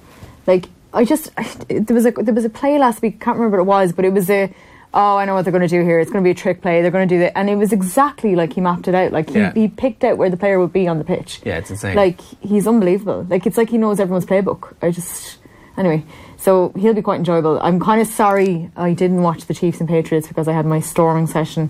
[0.47, 1.35] Like, I just,
[1.67, 4.05] there was a, there was a play last week, can't remember what it was, but
[4.05, 4.53] it was a,
[4.93, 5.99] oh, I know what they're going to do here.
[5.99, 6.81] It's going to be a trick play.
[6.81, 7.37] They're going to do that.
[7.37, 9.11] And it was exactly like he mapped it out.
[9.11, 9.53] Like he, yeah.
[9.53, 11.41] he picked out where the player would be on the pitch.
[11.43, 11.95] Yeah, it's insane.
[11.95, 13.25] Like he's unbelievable.
[13.29, 14.75] Like it's like he knows everyone's playbook.
[14.81, 15.37] I just,
[15.77, 16.05] anyway,
[16.37, 17.59] so he'll be quite enjoyable.
[17.61, 20.79] I'm kind of sorry I didn't watch the Chiefs and Patriots because I had my
[20.79, 21.69] storming session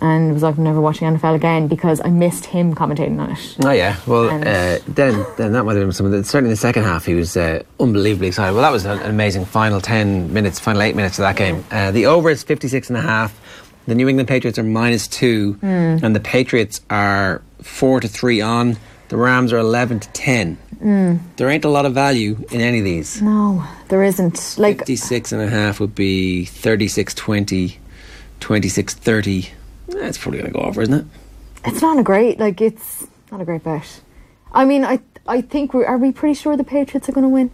[0.00, 3.56] and was like I'm never watching NFL again because I missed him commentating on it.
[3.64, 6.52] Oh yeah, well uh, then then that might have been some of the, certainly in
[6.52, 8.52] the second half he was uh, unbelievably excited.
[8.52, 11.64] Well, that was an amazing final ten minutes, final eight minutes of that game.
[11.70, 13.38] Uh, the over is 56 and a half.
[13.86, 16.02] The New England Patriots are minus two, mm.
[16.02, 18.76] and the Patriots are four to three on.
[19.08, 20.58] The Rams are 11 to 10.
[21.36, 23.20] There ain't a lot of value in any of these.
[23.20, 24.56] No, there isn't.
[24.58, 27.78] Like 56 and a half would be 36 20,
[28.40, 29.48] 26 30.
[29.88, 31.06] That's probably going to go over, isn't it?
[31.64, 32.38] it's not a great.
[32.38, 34.00] Like it's not a great bet.
[34.52, 37.28] I mean, I I think we are we pretty sure the Patriots are going to
[37.28, 37.50] win.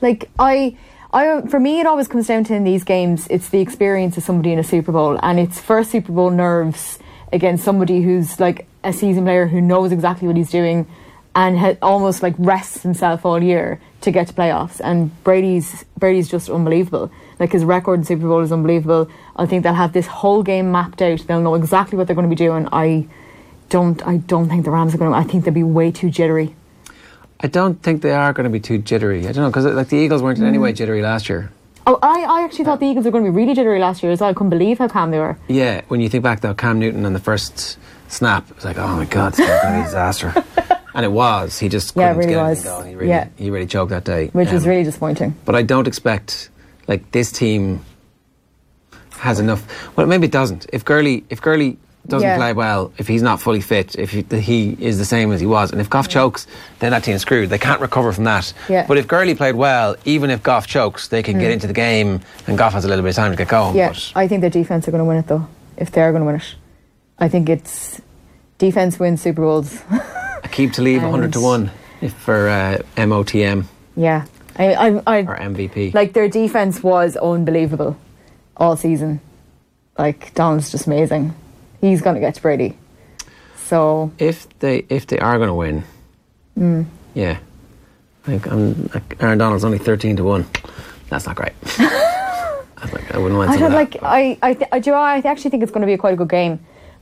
[0.00, 0.76] Like I.
[1.12, 4.22] I, for me, it always comes down to in these games, it's the experience of
[4.22, 7.00] somebody in a Super Bowl, and it's first Super Bowl nerves
[7.32, 10.86] against somebody who's like a seasoned player who knows exactly what he's doing,
[11.34, 14.80] and ha- almost like rests himself all year to get to playoffs.
[14.82, 17.10] And Brady's Brady's just unbelievable.
[17.38, 19.10] Like his record in Super Bowl is unbelievable.
[19.36, 21.20] I think they'll have this whole game mapped out.
[21.26, 22.68] They'll know exactly what they're going to be doing.
[22.72, 23.06] I
[23.68, 25.16] don't I don't think the Rams are going to.
[25.16, 26.54] I think they'll be way too jittery.
[27.42, 29.26] I don't think they are going to be too jittery.
[29.26, 30.76] I don't know, because like the Eagles weren't in any way mm.
[30.76, 31.50] jittery last year.
[31.86, 34.12] Oh, I, I actually thought the Eagles were going to be really jittery last year
[34.12, 34.28] as well.
[34.28, 35.38] I couldn't believe how calm they were.
[35.48, 37.78] Yeah, when you think back though, Cam Newton on the first
[38.08, 40.44] snap, it was like, oh my god, is going to be a disaster.
[40.94, 41.58] And it was.
[41.58, 42.84] He just Yeah, couldn't really get was.
[42.86, 43.28] He really, Yeah.
[43.36, 44.28] he really choked that day.
[44.32, 45.34] Which was Um, really disappointing.
[45.44, 46.48] But I don't expect
[46.88, 47.80] like this team
[49.18, 49.62] has enough.
[49.96, 50.66] Well, maybe it doesn't.
[50.72, 51.76] If Gurley, if Gurley
[52.08, 52.36] doesn't Yeah.
[52.38, 55.46] play well, if he's not fully fit, if he, he is the same as he
[55.46, 56.46] was, and if Goff chokes,
[56.78, 57.50] then that team's screwed.
[57.50, 58.52] They can't recover from that.
[58.68, 58.86] Yeah.
[58.88, 62.20] But if Gurley played well, even if Goff chokes, they can get into the game,
[62.46, 63.74] and Goff has a little bit of time to get going.
[63.74, 63.76] Mm.
[63.76, 65.46] Yeah, But I think the defense are going to win it though.
[65.76, 66.54] If they are going to win it,
[67.18, 68.00] I think it's
[68.58, 69.78] defense wins Super Bowls.
[70.50, 71.70] I keep to leave And- 100 to 1
[72.00, 73.64] if for uh, MOTM
[73.96, 74.24] yeah,
[74.56, 74.74] I,
[75.06, 75.92] I, or MVP.
[75.94, 77.96] like their defense was unbelievable
[78.56, 79.20] all season.
[79.98, 81.34] Like Donald's just amazing.
[81.80, 82.76] He's going to get to Brady.
[83.66, 85.84] So if they if they are going to win,
[86.58, 86.86] Mm.
[87.14, 87.38] yeah,
[88.26, 90.46] like I'm like Aaron Donald's only thirteen to one.
[91.08, 91.52] That's not great.
[92.92, 93.76] Like, I wouldn't want I don't that.
[93.76, 93.96] like.
[94.02, 96.16] I I, th- I, do I actually think it's going to be a quite a
[96.16, 96.58] good game,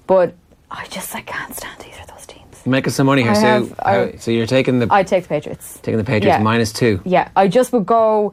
[0.09, 0.34] but
[0.72, 2.17] I just I can't stand either of those
[2.66, 3.46] us some money here, I Sue.
[3.46, 5.78] have- I- How- so you're taking the I'd take the Patriots.
[5.82, 6.42] taking the Patriots Yeah.
[6.42, 7.00] minus two.
[7.04, 8.32] Yeah, I just would go.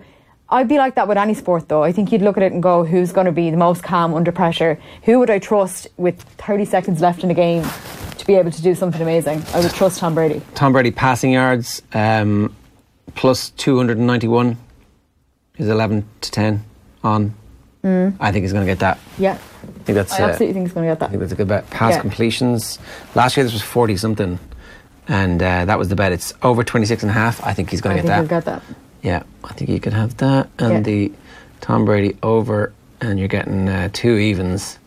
[0.49, 1.83] I'd be like that with any sport, though.
[1.83, 4.13] I think you'd look at it and go, "Who's going to be the most calm
[4.13, 4.77] under pressure?
[5.03, 7.63] Who would I trust with 30 seconds left in the game
[8.19, 10.41] to be able to do something amazing?" I would trust Tom Brady.
[10.53, 12.53] Tom Brady passing yards um,
[13.15, 14.57] plus two hundred and ninety one
[15.57, 16.63] is eleven to ten
[17.03, 17.33] on.
[17.83, 18.97] I think he's going to get that.
[19.19, 19.54] Yeah, I
[19.85, 20.13] think that's.
[20.13, 21.05] I uh, absolutely think he's going to get that.
[21.05, 21.69] I think that's a good bet.
[21.69, 22.01] Pass Yeah.
[22.01, 22.79] completions.
[23.15, 24.39] Last year this was 40 something.
[25.07, 26.11] And uh, that was the bet.
[26.11, 27.43] It's over 26 and a half.
[27.45, 28.29] I think he's going to get he'll that.
[28.29, 28.63] get that.
[29.03, 30.49] Yeah, I think you could have that.
[30.57, 30.79] And Yeah.
[30.79, 31.11] the
[31.61, 34.79] Tom Brady over, and you're getting uh, two evens.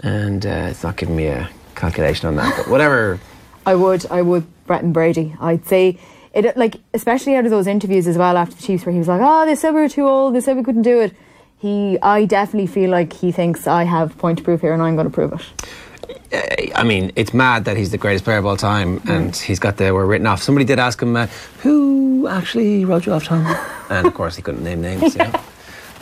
[0.00, 2.56] And uh, it's not giving me a calculation on that.
[2.56, 3.20] But whatever.
[3.66, 5.36] I would, I would Brett and Brady.
[5.40, 5.98] I'd say
[6.34, 9.06] it like especially out of those interviews as well after the Chiefs where he was
[9.06, 10.34] like, "Oh, they said we were too old.
[10.34, 11.14] They said we couldn't do it."
[11.62, 14.96] He, I definitely feel like he thinks I have point to prove here, and I'm
[14.96, 16.72] going to prove it.
[16.74, 19.10] I mean, it's mad that he's the greatest player of all time, Mm.
[19.14, 20.42] and he's got the we're written off.
[20.42, 21.28] Somebody did ask him, uh,
[21.62, 23.46] who actually wrote you off, Tom?
[23.90, 25.14] and of course, he couldn't name names.
[25.14, 25.40] You, know.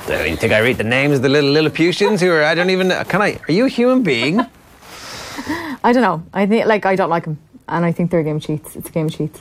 [0.06, 2.42] Do you think I read the names of the little Lilliputians who are?
[2.42, 2.88] I don't even.
[3.04, 3.38] Can I?
[3.46, 4.40] Are you a human being?
[5.84, 6.22] I don't know.
[6.32, 7.38] I think like I don't like him,
[7.68, 8.76] and I think they're a game of cheats.
[8.76, 9.40] It's a game of cheats.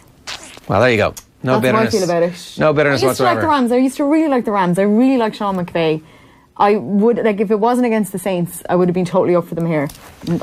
[0.67, 1.13] Well, there you go.
[1.41, 1.93] No That's how I bitterness.
[1.93, 2.55] feel about it.
[2.59, 3.71] No bitterness I used to like the Rams.
[3.71, 4.77] I used to really like the Rams.
[4.77, 6.01] I really like Sean McVay.
[6.57, 9.45] I would like if it wasn't against the Saints, I would have been totally up
[9.47, 9.87] for them here.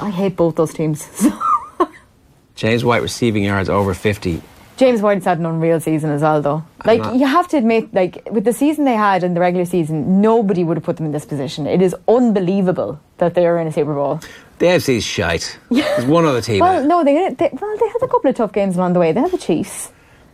[0.00, 1.06] I hate both those teams.
[2.54, 4.40] James White receiving yards over 50.
[4.78, 6.64] James White's had an unreal season as well, though.
[6.84, 9.64] Like not- you have to admit, like with the season they had in the regular
[9.64, 11.66] season, nobody would have put them in this position.
[11.66, 14.20] It is unbelievable that they are in a Super Bowl.
[14.58, 15.58] The AFC's shite.
[15.70, 16.60] There's one other team.
[16.60, 19.12] Well, no, they, they well they had a couple of tough games along the way.
[19.12, 19.90] They had the Chiefs.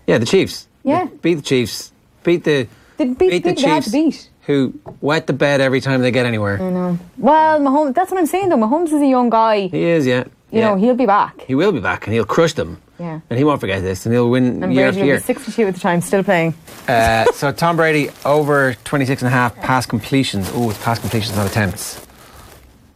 [0.06, 0.66] Yeah, the Chiefs.
[0.84, 1.04] Yeah.
[1.06, 1.92] They beat the Chiefs.
[2.24, 2.66] Beat the.
[2.96, 3.86] They beat- the beat- had Chiefs.
[3.86, 4.28] to beat.
[4.46, 6.60] Who wet the bed every time they get anywhere.
[6.60, 6.98] I know.
[7.16, 7.94] Well, Mahomes.
[7.94, 8.56] That's what I'm saying, though.
[8.56, 9.68] Mahomes is a young guy.
[9.68, 10.24] He is, yeah.
[10.50, 10.68] You yeah.
[10.70, 11.40] know, he'll be back.
[11.42, 12.78] He will be back and he'll crush them.
[12.98, 13.20] Yeah.
[13.30, 15.16] And he won't forget this and he'll win And year Brady after year.
[15.16, 16.54] be 62 at the time, still playing.
[16.86, 20.50] Uh, so Tom Brady over 26 and a half pass completions.
[20.54, 22.04] Oh, it's pass completions, not attempts.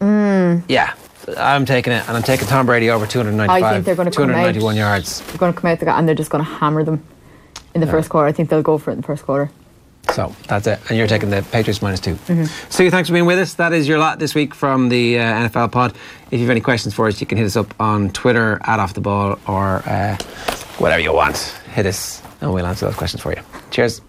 [0.00, 0.64] Mm.
[0.68, 0.92] Yeah.
[1.36, 3.62] I'm taking it, and I'm taking Tom Brady over 295.
[3.62, 4.52] I think they're going to come out.
[4.52, 5.20] 291 yards.
[5.22, 7.04] They're going to come out the, and they're just going to hammer them
[7.74, 8.26] in the first quarter.
[8.28, 9.50] I think they'll go for it in the first quarter.
[10.12, 10.78] So that's it.
[10.88, 12.44] And you're taking the Patriots minus 2 Mm-hmm.
[12.70, 13.54] So thanks for being with us.
[13.54, 15.94] That is your lot this week from the uh, NFL pod.
[16.30, 18.78] If you have any questions for us, you can hit us up on Twitter at
[18.78, 20.16] Off the Ball or uh,
[20.78, 21.36] whatever you want.
[21.72, 23.42] Hit us, and we'll answer those questions for you.
[23.70, 24.00] Cheers.